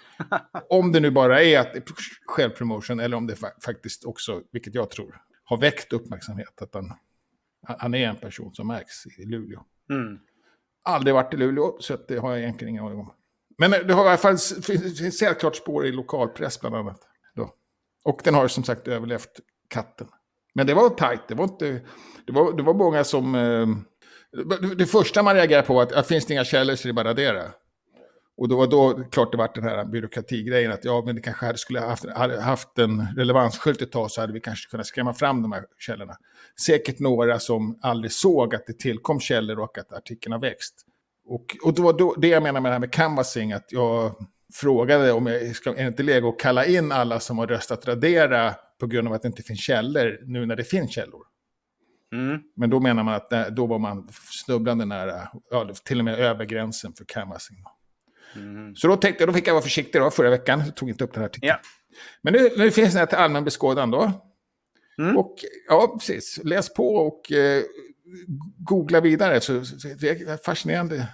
om 0.68 0.92
det 0.92 1.00
nu 1.00 1.10
bara 1.10 1.42
är 1.42 1.58
att 1.58 1.76
självpromotion 2.26 3.00
eller 3.00 3.16
om 3.16 3.26
det 3.26 3.36
faktiskt 3.64 4.04
också, 4.04 4.42
vilket 4.50 4.74
jag 4.74 4.90
tror, 4.90 5.20
har 5.44 5.56
väckt 5.56 5.92
uppmärksamhet. 5.92 6.62
Att 6.62 6.74
han, 6.74 6.92
han 7.78 7.94
är 7.94 8.08
en 8.08 8.16
person 8.16 8.54
som 8.54 8.66
märks 8.66 9.06
i 9.18 9.24
Luleå. 9.24 9.64
Mm. 9.90 10.18
Aldrig 10.82 11.14
varit 11.14 11.34
i 11.34 11.36
Luleå, 11.36 11.76
så 11.80 11.96
det 12.08 12.16
har 12.16 12.30
jag 12.30 12.40
egentligen 12.40 12.68
ingen 12.68 12.84
aning 12.84 12.98
om. 12.98 13.12
Men 13.60 13.72
eh, 13.72 13.78
det 13.80 13.94
har 13.94 14.04
i 14.04 14.08
alla 14.08 14.16
fall 14.16 14.38
finns 14.38 15.20
helt 15.20 15.40
klart 15.40 15.56
spår 15.56 15.86
i 15.86 15.92
lokalpress 15.92 16.60
bland 16.60 16.76
annat. 16.76 17.00
Då. 17.34 17.54
Och 18.04 18.20
den 18.24 18.34
har 18.34 18.48
som 18.48 18.64
sagt 18.64 18.88
överlevt 18.88 19.40
katten. 19.68 20.06
Men 20.54 20.66
det 20.66 20.74
var 20.74 20.88
tajt, 20.88 21.20
det 21.28 21.34
var 21.34 21.44
inte... 21.44 21.80
Det 22.26 22.32
var, 22.32 22.52
det 22.52 22.62
var 22.62 22.74
många 22.74 23.04
som... 23.04 23.34
Eh, 23.34 23.66
det 24.76 24.86
första 24.86 25.22
man 25.22 25.34
reagerar 25.34 25.62
på 25.62 25.74
var 25.74 25.82
att, 25.82 25.92
att 25.92 26.06
finns 26.06 26.26
det 26.26 26.34
inga 26.34 26.44
källor 26.44 26.74
så 26.74 26.88
är 26.88 26.88
det 26.88 26.94
bara 26.94 27.08
radera. 27.08 27.42
Och 28.36 28.48
då 28.48 28.56
var 28.56 28.66
då 28.66 29.04
klart 29.10 29.32
det 29.32 29.38
var 29.38 29.50
den 29.54 29.64
här 29.64 29.84
byråkratigrejen 29.84 30.72
att 30.72 30.84
ja, 30.84 31.02
men 31.06 31.14
det 31.14 31.20
kanske 31.20 31.46
hade, 31.46 31.58
skulle 31.58 31.80
haft, 31.80 32.04
hade 32.16 32.40
haft 32.40 32.78
en 32.78 33.06
relevansskylt 33.16 33.82
ett 33.82 33.92
tag 33.92 34.10
så 34.10 34.20
hade 34.20 34.32
vi 34.32 34.40
kanske 34.40 34.70
kunnat 34.70 34.86
skrämma 34.86 35.14
fram 35.14 35.42
de 35.42 35.52
här 35.52 35.64
källorna. 35.78 36.16
Säkert 36.66 36.98
några 36.98 37.38
som 37.38 37.78
aldrig 37.82 38.12
såg 38.12 38.54
att 38.54 38.66
det 38.66 38.78
tillkom 38.78 39.20
källor 39.20 39.58
och 39.58 39.78
att 39.78 39.92
artikeln 39.92 40.32
har 40.32 40.40
växt. 40.40 40.86
Och, 41.30 41.56
och 41.64 41.74
då 41.74 41.92
då, 41.92 42.14
det 42.14 42.28
jag 42.28 42.42
menar 42.42 42.60
med 42.60 42.70
det 42.70 42.74
här 42.74 42.80
med 42.80 42.92
canvassing, 42.92 43.52
att 43.52 43.72
jag 43.72 44.14
frågade 44.54 45.12
om 45.12 45.26
jag 45.26 45.56
ska, 45.56 45.70
är 45.70 45.74
det 45.74 45.88
inte 45.88 46.02
läge 46.02 46.28
att 46.28 46.40
kalla 46.40 46.66
in 46.66 46.92
alla 46.92 47.20
som 47.20 47.38
har 47.38 47.46
röstat 47.46 47.88
radera 47.88 48.54
på 48.80 48.86
grund 48.86 49.08
av 49.08 49.14
att 49.14 49.22
det 49.22 49.28
inte 49.28 49.42
finns 49.42 49.60
källor 49.60 50.18
nu 50.26 50.46
när 50.46 50.56
det 50.56 50.64
finns 50.64 50.94
källor. 50.94 51.22
Mm. 52.12 52.40
Men 52.56 52.70
då 52.70 52.80
menar 52.80 53.02
man 53.02 53.14
att 53.14 53.56
då 53.56 53.66
var 53.66 53.78
man 53.78 54.08
snubblande 54.44 54.84
nära, 54.84 55.28
ja, 55.50 55.70
till 55.84 55.98
och 55.98 56.04
med 56.04 56.18
över 56.18 56.44
gränsen 56.44 56.92
för 56.92 57.04
canvassing. 57.04 57.56
Mm. 58.36 58.76
Så 58.76 58.88
då 58.88 58.96
tänkte 58.96 59.22
jag, 59.22 59.28
då 59.28 59.32
fick 59.32 59.48
jag 59.48 59.54
vara 59.54 59.62
försiktig 59.62 60.00
då, 60.00 60.10
förra 60.10 60.30
veckan, 60.30 60.62
jag 60.66 60.76
tog 60.76 60.88
inte 60.88 61.04
upp 61.04 61.12
den 61.12 61.20
här 61.20 61.28
artikeln. 61.28 61.48
Ja. 61.48 61.60
Men 62.22 62.32
nu, 62.32 62.50
nu 62.56 62.70
finns 62.70 62.90
den 62.92 62.98
här 62.98 63.06
till 63.06 63.18
allmän 63.18 63.44
beskådan 63.44 63.90
då. 63.90 64.12
Mm. 64.98 65.16
Och 65.16 65.34
ja, 65.68 65.96
precis, 65.98 66.40
läs 66.44 66.74
på 66.74 66.94
och 66.96 67.32
eh, 67.32 67.62
googla 68.58 69.00
vidare. 69.00 69.40
Så, 69.40 69.64
så, 69.64 69.88
det 70.00 70.08
är 70.08 70.44
fascinerande 70.44 71.06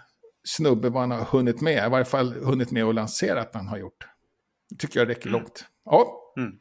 snubbe 0.46 0.88
vad 0.88 1.02
han 1.02 1.10
har 1.10 1.24
hunnit 1.24 1.60
med. 1.60 1.86
I 1.86 1.90
varje 1.90 2.04
fall 2.04 2.32
hunnit 2.32 2.70
med 2.70 2.84
och 2.84 2.94
lansera 2.94 3.40
att 3.40 3.54
han 3.54 3.68
har 3.68 3.78
gjort. 3.78 4.06
Det 4.70 4.76
tycker 4.76 5.00
jag 5.00 5.08
räcker 5.08 5.28
mm. 5.28 5.40
långt. 5.40 5.64
Ja. 5.84 6.32
Mm. 6.36 6.58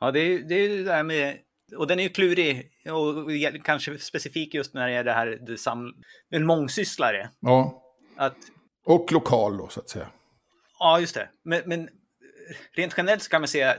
Ja, 0.00 0.10
det 0.10 0.20
är, 0.20 0.38
det 0.38 0.54
är 0.54 0.68
det 0.68 0.82
där 0.82 1.02
med... 1.02 1.38
Och 1.76 1.86
den 1.86 1.98
är 1.98 2.02
ju 2.02 2.08
klurig 2.08 2.70
och 2.90 3.64
kanske 3.64 3.98
specifik 3.98 4.54
just 4.54 4.74
när 4.74 4.88
det 4.88 4.94
är 4.94 5.04
det 5.04 5.12
här 5.12 5.38
det 5.46 5.58
sam, 5.58 5.94
en 6.30 6.46
mångsysslare. 6.46 7.30
Ja. 7.40 7.82
Att, 8.16 8.36
och 8.84 9.12
lokal 9.12 9.56
då, 9.56 9.68
så 9.68 9.80
att 9.80 9.88
säga. 9.88 10.08
Ja, 10.78 11.00
just 11.00 11.14
det. 11.14 11.28
Men, 11.42 11.62
men 11.66 11.88
rent 12.72 12.94
generellt 12.96 13.22
så 13.22 13.30
kan 13.30 13.40
man 13.40 13.48
säga, 13.48 13.76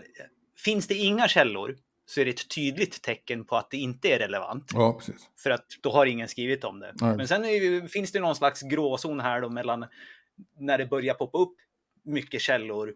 finns 0.58 0.88
det 0.88 0.95
inga 0.95 1.27
källor 1.27 1.75
så 2.13 2.21
är 2.21 2.26
det 2.26 2.32
ett 2.32 2.49
tydligt 2.49 3.02
tecken 3.02 3.45
på 3.45 3.56
att 3.56 3.71
det 3.71 3.78
inte 3.78 4.08
är 4.08 4.19
relevant. 4.19 4.71
Ja, 4.73 4.93
precis. 4.93 5.30
För 5.38 5.49
att 5.49 5.65
då 5.82 5.91
har 5.91 6.06
ingen 6.06 6.28
skrivit 6.28 6.63
om 6.63 6.80
det. 6.80 6.93
Nej. 7.02 7.17
Men 7.17 7.28
sen 7.28 7.43
ju, 7.43 7.88
finns 7.88 8.12
det 8.12 8.19
någon 8.19 8.36
slags 8.36 8.62
gråzon 8.62 9.19
här 9.19 9.41
då 9.41 9.49
mellan 9.49 9.86
när 10.60 10.78
det 10.78 10.86
börjar 10.86 11.13
poppa 11.13 11.38
upp 11.38 11.56
mycket 12.04 12.41
källor 12.41 12.93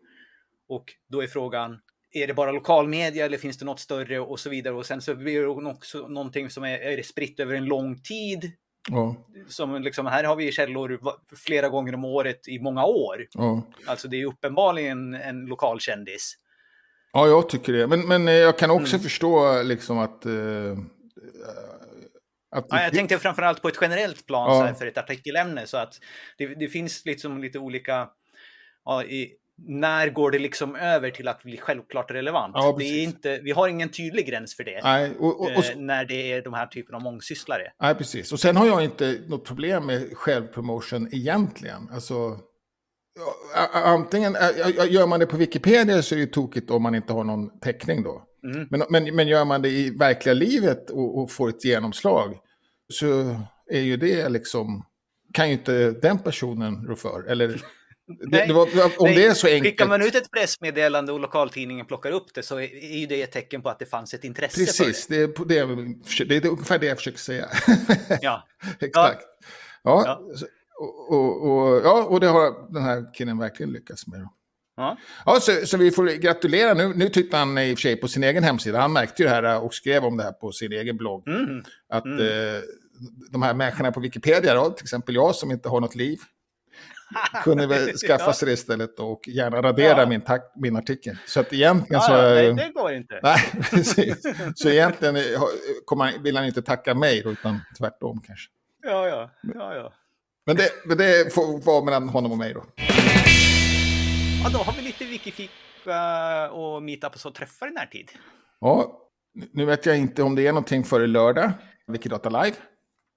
och 0.67 0.93
då 1.07 1.23
är 1.23 1.27
frågan, 1.27 1.79
är 2.11 2.27
det 2.27 2.33
bara 2.33 2.51
lokalmedia 2.51 3.25
eller 3.25 3.37
finns 3.37 3.57
det 3.57 3.65
något 3.65 3.79
större 3.79 4.19
och 4.19 4.39
så 4.39 4.49
vidare. 4.49 4.73
Och 4.73 4.85
sen 4.85 5.01
så 5.01 5.15
blir 5.15 5.41
det 5.41 5.47
också 5.47 6.07
någonting 6.07 6.49
som 6.49 6.63
är, 6.63 6.79
är 6.79 7.03
spritt 7.03 7.39
över 7.39 7.55
en 7.55 7.65
lång 7.65 8.01
tid. 8.01 8.51
Ja. 8.89 9.15
Som 9.47 9.81
liksom, 9.81 10.05
här 10.05 10.23
har 10.23 10.35
vi 10.35 10.51
källor 10.51 10.99
flera 11.35 11.69
gånger 11.69 11.95
om 11.95 12.05
året 12.05 12.47
i 12.47 12.59
många 12.59 12.85
år. 12.85 13.27
Ja. 13.31 13.61
Alltså 13.85 14.07
det 14.07 14.21
är 14.21 14.25
uppenbarligen 14.25 15.13
en 15.13 15.45
lokal 15.45 15.79
kändis. 15.79 16.37
Ja, 17.17 17.27
jag 17.27 17.49
tycker 17.49 17.73
det. 17.73 17.87
Men, 17.87 18.07
men 18.07 18.27
jag 18.27 18.57
kan 18.57 18.71
också 18.71 18.95
mm. 18.95 19.03
förstå 19.03 19.61
liksom 19.63 19.97
att... 19.97 20.25
Uh, 20.25 20.77
att 22.51 22.65
ja, 22.69 22.83
jag 22.83 22.93
tänkte 22.93 23.19
framförallt 23.19 23.61
på 23.61 23.67
ett 23.67 23.77
generellt 23.81 24.25
plan 24.25 24.49
ja. 24.49 24.59
så 24.59 24.65
här, 24.65 24.73
för 24.73 24.87
ett 24.87 24.97
artikelämne. 24.97 25.67
Så 25.67 25.77
att 25.77 25.93
det, 26.37 26.47
det 26.47 26.67
finns 26.67 27.05
liksom 27.05 27.41
lite 27.41 27.59
olika... 27.59 28.09
Ja, 28.85 29.03
i, 29.03 29.31
när 29.67 30.09
går 30.09 30.31
det 30.31 30.39
liksom 30.39 30.75
över 30.75 31.11
till 31.11 31.27
att 31.27 31.43
bli 31.43 31.57
självklart 31.57 32.11
relevant? 32.11 32.51
Ja, 32.55 32.75
det 32.79 32.85
är 32.85 33.03
inte, 33.03 33.39
vi 33.43 33.51
har 33.51 33.67
ingen 33.67 33.89
tydlig 33.89 34.27
gräns 34.27 34.55
för 34.55 34.63
det. 34.63 34.81
Nej, 34.83 35.11
och, 35.19 35.41
och, 35.41 35.57
och, 35.57 35.65
eh, 35.65 35.77
när 35.77 36.05
det 36.05 36.31
är 36.31 36.41
de 36.41 36.53
här 36.53 36.67
typen 36.67 36.95
av 36.95 37.01
mångsysslare. 37.01 37.71
Nej, 37.81 37.95
precis. 37.95 38.31
Och 38.31 38.39
sen 38.39 38.57
har 38.57 38.67
jag 38.67 38.83
inte 38.83 39.19
något 39.27 39.45
problem 39.45 39.85
med 39.85 40.17
självpromotion 40.17 41.09
egentligen. 41.11 41.89
Alltså, 41.93 42.39
antingen, 43.71 44.33
gör 44.89 45.07
man 45.07 45.19
det 45.19 45.25
på 45.25 45.37
Wikipedia 45.37 46.01
så 46.01 46.15
är 46.15 46.19
det 46.19 46.27
tokigt 46.27 46.71
om 46.71 46.83
man 46.83 46.95
inte 46.95 47.13
har 47.13 47.23
någon 47.23 47.59
täckning 47.59 48.03
då. 48.03 48.23
Mm. 48.43 48.67
Men, 48.69 48.83
men, 48.89 49.15
men 49.15 49.27
gör 49.27 49.45
man 49.45 49.61
det 49.61 49.69
i 49.69 49.89
verkliga 49.89 50.33
livet 50.33 50.89
och, 50.89 51.17
och, 51.19 51.31
får 51.31 51.49
ett 51.49 51.65
genomslag 51.65 52.37
så 52.93 53.39
är 53.71 53.81
ju 53.81 53.97
det 53.97 54.29
liksom, 54.29 54.85
kan 55.33 55.47
ju 55.47 55.53
inte 55.53 55.91
den 55.91 56.19
personen 56.19 56.85
rå 56.87 56.95
för. 56.95 57.23
Eller 57.27 57.47
det, 58.31 58.45
det 58.45 58.53
var, 58.53 58.63
om 58.63 58.91
nej, 58.99 59.15
det 59.15 59.25
är 59.25 59.33
så 59.33 59.47
enkelt. 59.47 59.63
Skickar 59.63 59.87
man 59.87 60.01
ut 60.01 60.15
ett 60.15 60.31
pressmeddelande 60.31 61.11
och 61.11 61.19
lokaltidningen 61.19 61.85
plockar 61.85 62.11
upp 62.11 62.33
det 62.33 62.43
så 62.43 62.59
är 62.59 62.97
ju 62.97 63.05
det 63.07 63.21
ett 63.21 63.31
tecken 63.31 63.61
på 63.61 63.69
att 63.69 63.79
det 63.79 63.85
fanns 63.85 64.13
ett 64.13 64.23
intresse 64.23 64.59
Precis, 64.59 65.07
det. 65.07 65.27
Precis, 65.27 65.47
det, 66.17 66.25
det, 66.25 66.35
är 66.35 66.49
ungefär 66.49 66.79
det 66.79 66.85
jag 66.85 66.97
försöker 66.97 67.19
säga. 67.19 67.49
Ja. 68.21 68.47
Exakt. 68.79 69.25
Ja. 69.83 70.03
ja. 70.05 70.47
Och, 70.79 71.11
och, 71.11 71.51
och, 71.51 71.81
ja, 71.83 72.03
och 72.03 72.19
det 72.19 72.27
har 72.27 72.73
den 72.73 72.83
här 72.83 73.13
killen 73.13 73.37
verkligen 73.37 73.71
lyckats 73.71 74.07
med. 74.07 74.27
Ja. 74.77 74.97
Ja, 75.25 75.39
så, 75.39 75.65
så 75.65 75.77
vi 75.77 75.91
får 75.91 76.05
gratulera. 76.05 76.73
Nu, 76.73 76.93
nu 76.95 77.09
tyckte 77.09 77.37
han 77.37 77.57
i 77.57 77.73
och 77.73 77.77
för 77.77 77.81
sig 77.81 77.95
på 77.95 78.07
sin 78.07 78.23
egen 78.23 78.43
hemsida, 78.43 78.79
han 78.79 78.93
märkte 78.93 79.23
ju 79.23 79.29
det 79.29 79.35
här 79.35 79.61
och 79.61 79.73
skrev 79.73 80.05
om 80.05 80.17
det 80.17 80.23
här 80.23 80.31
på 80.31 80.51
sin 80.51 80.71
egen 80.71 80.97
blogg. 80.97 81.27
Mm. 81.27 81.63
Att 81.89 82.05
mm. 82.05 82.19
Eh, 82.19 82.61
de 83.31 83.41
här 83.41 83.53
människorna 83.53 83.91
på 83.91 83.99
Wikipedia, 83.99 84.53
då, 84.53 84.69
till 84.69 84.85
exempel 84.85 85.15
jag 85.15 85.35
som 85.35 85.51
inte 85.51 85.69
har 85.69 85.81
något 85.81 85.95
liv, 85.95 86.19
kunde 87.43 87.67
väl 87.67 87.97
skaffa 87.97 88.33
sig 88.33 88.45
det 88.45 88.53
istället 88.53 88.99
och 88.99 89.27
gärna 89.27 89.61
radera 89.61 89.99
ja. 89.99 90.05
min, 90.05 90.21
min 90.55 90.75
artikel. 90.75 91.17
Så 91.27 91.39
att 91.39 91.53
egentligen 91.53 92.01
ja, 92.01 92.07
så... 92.07 92.13
Nej, 92.13 92.53
det 92.53 92.71
går 92.73 92.93
inte. 92.93 93.19
Nej, 93.23 93.37
precis. 93.71 94.23
Så 94.55 94.69
egentligen 94.69 95.15
kommer, 95.85 96.19
vill 96.23 96.37
han 96.37 96.45
inte 96.45 96.61
tacka 96.61 96.93
mig, 96.93 97.21
då, 97.21 97.31
utan 97.31 97.59
tvärtom 97.77 98.21
kanske. 98.27 98.49
Ja, 98.83 99.07
ja. 99.07 99.31
ja, 99.55 99.75
ja. 99.75 99.93
Men 100.47 100.55
det, 100.55 100.69
men 100.85 100.97
det 100.97 101.33
får 101.33 101.65
vara 101.65 101.85
mellan 101.85 102.09
honom 102.09 102.31
och 102.31 102.37
mig 102.37 102.53
då. 102.53 102.63
Ja, 104.43 104.49
då 104.53 104.57
har 104.57 104.73
vi 104.73 104.81
lite 104.81 105.05
Wikifika 105.05 106.51
och 106.51 106.83
meetup 106.83 107.19
som 107.19 107.33
träffar 107.33 107.67
i 107.67 107.71
närtid. 107.71 108.11
Ja, 108.59 109.01
nu 109.51 109.65
vet 109.65 109.85
jag 109.85 109.97
inte 109.97 110.23
om 110.23 110.35
det 110.35 110.47
är 110.47 110.51
någonting 110.51 110.83
före 110.83 111.07
lördag, 111.07 111.51
Wikidata 111.87 112.29
Live. 112.29 112.55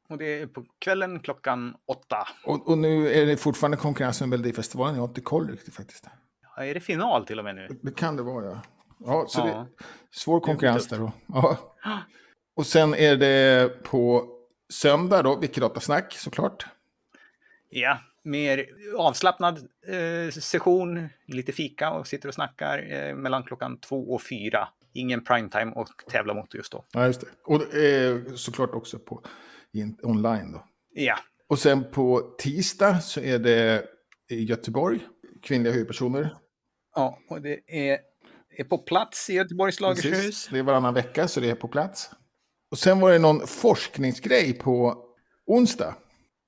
Och 0.08 0.18
det 0.18 0.40
är 0.42 0.46
på 0.46 0.64
kvällen 0.80 1.20
klockan 1.20 1.74
åtta. 1.86 2.28
Och, 2.44 2.68
och 2.68 2.78
nu 2.78 3.12
är 3.12 3.26
det 3.26 3.36
fortfarande 3.36 3.76
konkurrens 3.76 4.20
med 4.20 4.28
Melodifestivalen. 4.28 4.94
Jag 4.94 5.02
har 5.02 5.08
inte 5.08 5.20
koll 5.20 5.50
riktigt 5.50 5.74
faktiskt. 5.74 6.06
Ja, 6.56 6.64
är 6.64 6.74
det 6.74 6.80
final 6.80 7.26
till 7.26 7.38
och 7.38 7.44
med 7.44 7.54
nu? 7.54 7.68
Det 7.82 7.96
kan 7.96 8.16
det 8.16 8.22
vara, 8.22 8.44
ja. 8.46 8.62
Ja, 8.98 9.24
så 9.28 9.40
ja. 9.40 9.44
det 9.44 9.50
är 9.50 9.66
svår 10.10 10.40
konkurrens 10.40 10.88
där 10.88 10.98
då. 10.98 11.12
Ja. 11.26 11.58
Och 12.56 12.66
sen 12.66 12.94
är 12.94 13.16
det 13.16 13.82
på 13.82 14.28
söndag 14.72 15.22
då, 15.22 15.36
Wikidata-snack 15.36 16.12
såklart. 16.12 16.66
Ja, 17.70 17.98
mer 18.24 18.66
avslappnad 18.98 19.58
eh, 19.86 20.30
session, 20.30 21.08
lite 21.26 21.52
fika 21.52 21.90
och 21.90 22.06
sitter 22.06 22.28
och 22.28 22.34
snackar 22.34 22.92
eh, 22.92 23.14
mellan 23.14 23.42
klockan 23.42 23.80
två 23.80 24.14
och 24.14 24.22
fyra. 24.22 24.68
Ingen 24.92 25.24
primetime 25.24 25.72
och 25.72 25.88
tävla 26.10 26.34
mot 26.34 26.54
just 26.54 26.72
då. 26.72 26.84
Ja, 26.92 27.06
just 27.06 27.20
det. 27.20 27.26
Och 27.44 27.74
eh, 27.74 28.34
såklart 28.34 28.74
också 28.74 28.98
på 28.98 29.22
in, 29.72 29.98
online 30.02 30.52
då. 30.52 30.64
Ja. 30.94 31.18
Och 31.48 31.58
sen 31.58 31.90
på 31.90 32.34
tisdag 32.38 33.00
så 33.00 33.20
är 33.20 33.38
det 33.38 33.84
i 34.30 34.44
Göteborg, 34.44 35.00
kvinnliga 35.42 35.72
huvudpersoner. 35.72 36.34
Ja, 36.94 37.18
och 37.28 37.42
det 37.42 37.60
är, 37.66 37.98
är 38.56 38.64
på 38.64 38.78
plats 38.78 39.30
i 39.30 39.34
Göteborgs 39.34 39.80
lagerhus. 39.80 40.48
Det 40.52 40.58
är 40.58 40.62
varannan 40.62 40.94
vecka 40.94 41.28
så 41.28 41.40
det 41.40 41.50
är 41.50 41.54
på 41.54 41.68
plats. 41.68 42.10
Och 42.70 42.78
sen 42.78 43.00
var 43.00 43.12
det 43.12 43.18
någon 43.18 43.46
forskningsgrej 43.46 44.52
på 44.52 45.04
onsdag. 45.46 45.94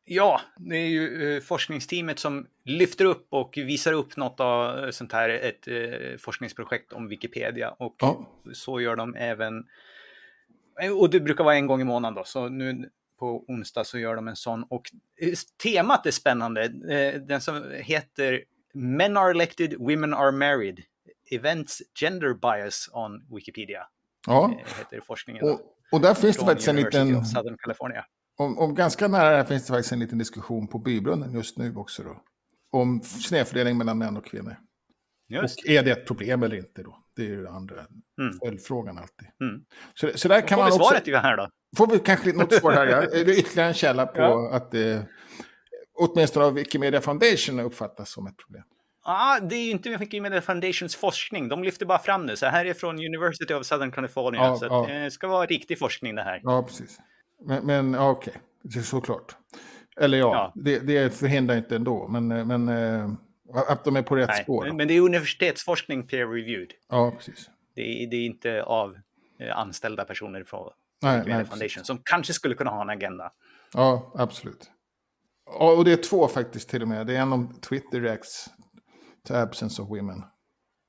Ja, 0.05 0.41
det 0.57 0.77
är 0.77 0.89
ju 0.89 1.35
eh, 1.37 1.41
forskningsteamet 1.41 2.19
som 2.19 2.47
lyfter 2.65 3.05
upp 3.05 3.27
och 3.31 3.55
visar 3.57 3.93
upp 3.93 4.17
något 4.17 4.41
av 4.41 4.91
sånt 4.91 5.13
här, 5.13 5.29
ett 5.29 5.69
eh, 5.69 6.17
forskningsprojekt 6.19 6.93
om 6.93 7.09
Wikipedia. 7.09 7.71
Och 7.71 7.97
ja. 7.99 8.27
så 8.53 8.81
gör 8.81 8.97
de 8.97 9.15
även, 9.15 9.67
eh, 10.83 10.99
och 10.99 11.11
det 11.11 11.21
brukar 11.21 11.45
vara 11.45 11.55
en 11.55 11.67
gång 11.67 11.81
i 11.81 11.85
månaden 11.85 12.15
då, 12.15 12.25
så 12.25 12.49
nu 12.49 12.91
på 13.19 13.45
onsdag 13.49 13.85
så 13.85 13.99
gör 13.99 14.17
de 14.17 14.29
en 14.29 14.37
sån. 14.37 14.63
Och 14.63 14.91
temat 15.63 16.07
är 16.07 16.11
spännande, 16.11 16.69
den 17.19 17.41
som 17.41 17.73
heter 17.73 18.45
Men 18.75 19.17
are 19.17 19.31
elected, 19.31 19.75
women 19.79 20.15
are 20.15 20.33
married. 20.33 20.81
Events 21.31 21.83
Gender 22.01 22.35
Bias 22.35 22.89
on 22.93 23.27
Wikipedia. 23.35 23.87
Ja, 24.27 24.61
heter 24.79 25.01
forskningen. 25.01 25.45
Och, 25.45 25.61
och 25.93 26.01
där 26.01 26.15
finns 26.15 26.37
det 26.37 26.45
faktiskt 26.45 26.69
en 26.69 26.77
liten... 26.77 27.25
Southern 27.25 27.57
California 27.59 28.05
om, 28.39 28.59
om 28.59 28.75
ganska 28.75 29.09
nära 29.09 29.37
här 29.37 29.45
finns 29.45 29.67
det 29.67 29.73
faktiskt 29.73 29.93
en 29.93 29.99
liten 29.99 30.19
diskussion 30.19 30.69
på 30.69 30.79
bybrunnen 30.79 31.33
just 31.33 31.59
nu 31.59 31.75
också. 31.77 32.03
Då. 32.03 32.23
om 32.73 33.03
snedfördelning 33.03 33.79
mellan 33.79 33.99
män 33.99 34.17
och 34.17 34.27
kvinnor. 34.27 34.57
Just. 35.29 35.59
Och 35.59 35.69
är 35.69 35.83
det 35.83 35.91
ett 35.91 36.07
problem 36.07 36.43
eller 36.43 36.57
inte 36.57 36.83
då? 36.83 36.99
Det 37.17 37.23
är 37.23 37.27
ju 37.27 37.43
den 37.43 37.55
andra 37.55 37.75
mm. 38.21 38.39
följdfrågan 38.45 38.99
alltid. 38.99 39.29
Mm. 39.41 39.65
Så, 39.95 40.11
så 40.15 40.29
där 40.29 40.41
kan 40.41 40.57
får 40.57 40.63
man 40.63 40.71
vi 40.71 40.77
svaret 40.77 41.01
också... 41.01 41.17
här 41.17 41.37
då? 41.37 41.49
Får 41.77 41.87
vi 41.87 41.99
kanske 41.99 42.33
något 42.33 42.55
svar 42.55 42.73
här, 42.73 42.87
ja. 42.87 43.03
Är 43.21 43.25
det 43.25 43.39
ytterligare 43.39 43.69
en 43.69 43.75
källa 43.75 44.07
på 44.07 44.21
ja. 44.21 44.51
att 44.53 44.71
det 44.71 45.07
åtminstone 45.95 46.47
av 46.47 46.55
Wikimedia 46.55 47.01
Foundation 47.01 47.61
uppfattas 47.61 48.13
som 48.13 48.27
ett 48.27 48.37
problem? 48.37 48.63
Ja, 49.05 49.37
ah, 49.37 49.41
det 49.41 49.57
är 49.57 49.65
ju 49.65 49.71
inte 49.71 49.97
Wikimedia 49.97 50.41
Foundations 50.41 50.97
forskning. 50.97 51.49
De 51.49 51.65
lyfter 51.65 51.87
bara 51.87 51.99
fram 51.99 52.27
det. 52.27 52.37
Så 52.37 52.47
här 52.47 52.65
är 52.65 52.75
från 52.75 52.97
University 52.99 53.55
of 53.55 53.67
Southern 53.67 53.93
California. 53.93 54.41
Ja, 54.41 54.57
så 54.57 54.65
ja. 54.65 54.87
det 54.89 55.11
ska 55.11 55.29
vara 55.29 55.47
riktig 55.47 55.79
forskning 55.79 56.15
det 56.15 56.23
här. 56.23 56.41
Ja, 56.43 56.63
precis. 56.63 56.99
Men, 57.45 57.67
men 57.67 57.95
okej, 57.95 58.35
okay. 58.65 58.83
såklart. 58.83 59.37
Eller 59.97 60.19
ja, 60.19 60.35
ja. 60.35 60.53
Det, 60.55 60.79
det 60.79 61.15
förhindrar 61.15 61.57
inte 61.57 61.77
ändå. 61.77 62.09
Men, 62.09 62.29
men 62.29 62.69
eh, 62.69 63.11
att 63.69 63.85
de 63.85 63.97
är 63.97 64.03
på 64.03 64.17
rätt 64.17 64.29
Nej, 64.29 64.43
spår. 64.43 64.67
Men, 64.67 64.77
men 64.77 64.89
det 64.89 64.95
är 64.95 65.01
universitetsforskning 65.01 66.07
peer-reviewed. 66.07 66.71
Ja, 66.89 67.13
precis. 67.17 67.51
Det 67.75 67.83
är, 67.83 68.11
det 68.11 68.17
är 68.17 68.27
inte 68.27 68.63
av 68.63 68.97
eh, 69.39 69.59
anställda 69.59 70.05
personer 70.05 70.45
från 70.45 70.71
nej, 71.03 71.17
nej, 71.17 71.25
Foundation 71.25 71.59
precis. 71.59 71.87
som 71.87 71.99
kanske 72.05 72.33
skulle 72.33 72.55
kunna 72.55 72.71
ha 72.71 72.83
en 72.83 72.91
agenda. 72.91 73.33
Ja, 73.75 74.13
absolut. 74.15 74.71
Ja, 75.47 75.73
och 75.73 75.85
det 75.85 75.93
är 75.93 75.97
två 75.97 76.29
faktiskt 76.29 76.69
till 76.69 76.83
och 76.83 76.89
med. 76.89 77.07
Det 77.07 77.17
är 77.17 77.21
en 77.21 77.33
om 77.33 77.55
Twitter 77.61 78.01
reacts 78.01 78.51
to 79.29 79.35
absence 79.35 79.83
of 79.83 79.89
women. 79.89 80.25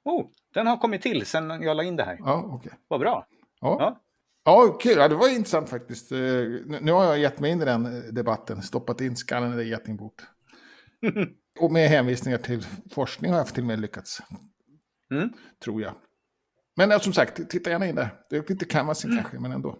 Oh, 0.06 0.26
den 0.54 0.68
har 0.68 0.78
kommit 0.78 1.02
till 1.02 1.26
sen 1.26 1.50
jag 1.50 1.78
la 1.78 1.84
in 1.84 1.96
det 1.96 2.04
här. 2.04 2.18
Ja, 2.20 2.44
okej. 2.46 2.56
Okay. 2.56 2.72
Vad 2.88 3.00
bra. 3.00 3.28
Ja. 3.62 3.78
ja. 3.80 4.00
Ja, 4.46 4.78
kul. 4.82 4.98
Ja, 4.98 5.08
det 5.08 5.16
var 5.16 5.30
intressant 5.30 5.70
faktiskt. 5.70 6.12
Eh, 6.12 6.18
nu 6.82 6.92
har 6.92 7.06
jag 7.06 7.20
gett 7.20 7.40
mig 7.40 7.52
in 7.52 7.62
i 7.62 7.66
den 7.66 7.86
eh, 7.86 8.14
debatten, 8.14 8.62
stoppat 8.62 9.02
in 9.02 9.16
skallen 9.16 9.54
i 9.54 9.56
det 9.56 9.64
getingbort. 9.64 10.22
och 11.60 11.72
med 11.72 11.90
hänvisningar 11.90 12.38
till 12.38 12.66
forskning 12.92 13.32
har 13.32 13.38
jag 13.38 13.48
till 13.48 13.64
och 13.64 13.68
med 13.68 13.80
lyckats. 13.80 14.22
Mm. 15.12 15.30
Tror 15.64 15.82
jag. 15.82 15.94
Men 16.76 16.90
ja, 16.90 17.00
som 17.00 17.14
sagt, 17.14 17.50
titta 17.50 17.70
gärna 17.70 17.88
in 17.88 17.96
där. 17.96 18.10
Det 18.30 18.38
är 18.38 18.44
lite 18.48 18.66
canvasen 18.66 19.12
mm. 19.12 19.24
kanske, 19.24 19.40
men 19.40 19.52
ändå. 19.52 19.78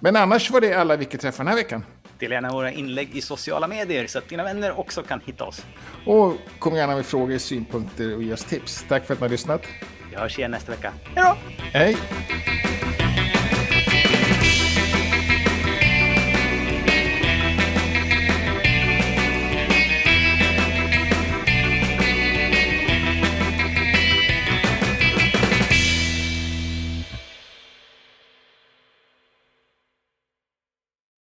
Men 0.00 0.16
annars 0.16 0.50
var 0.50 0.60
det 0.60 0.74
alla 0.74 0.96
vi 0.96 1.04
träffar 1.04 1.44
den 1.44 1.48
här 1.48 1.56
veckan. 1.56 1.84
Dela 2.18 2.34
gärna 2.34 2.52
våra 2.52 2.72
inlägg 2.72 3.16
i 3.16 3.20
sociala 3.20 3.68
medier 3.68 4.06
så 4.06 4.18
att 4.18 4.28
dina 4.28 4.44
vänner 4.44 4.78
också 4.78 5.02
kan 5.02 5.20
hitta 5.20 5.44
oss. 5.44 5.66
Och 6.06 6.36
kom 6.58 6.76
gärna 6.76 6.94
med 6.94 7.06
frågor, 7.06 7.38
synpunkter 7.38 8.16
och 8.16 8.22
ge 8.22 8.32
oss 8.32 8.44
tips. 8.44 8.84
Tack 8.88 9.06
för 9.06 9.14
att 9.14 9.20
ni 9.20 9.24
har 9.24 9.30
lyssnat. 9.30 9.62
Vi 10.10 10.16
hörs 10.16 10.38
igen 10.38 10.50
nästa 10.50 10.72
vecka. 10.72 10.92
Hej 11.04 11.24
då! 11.24 11.36
Hej! 11.62 11.96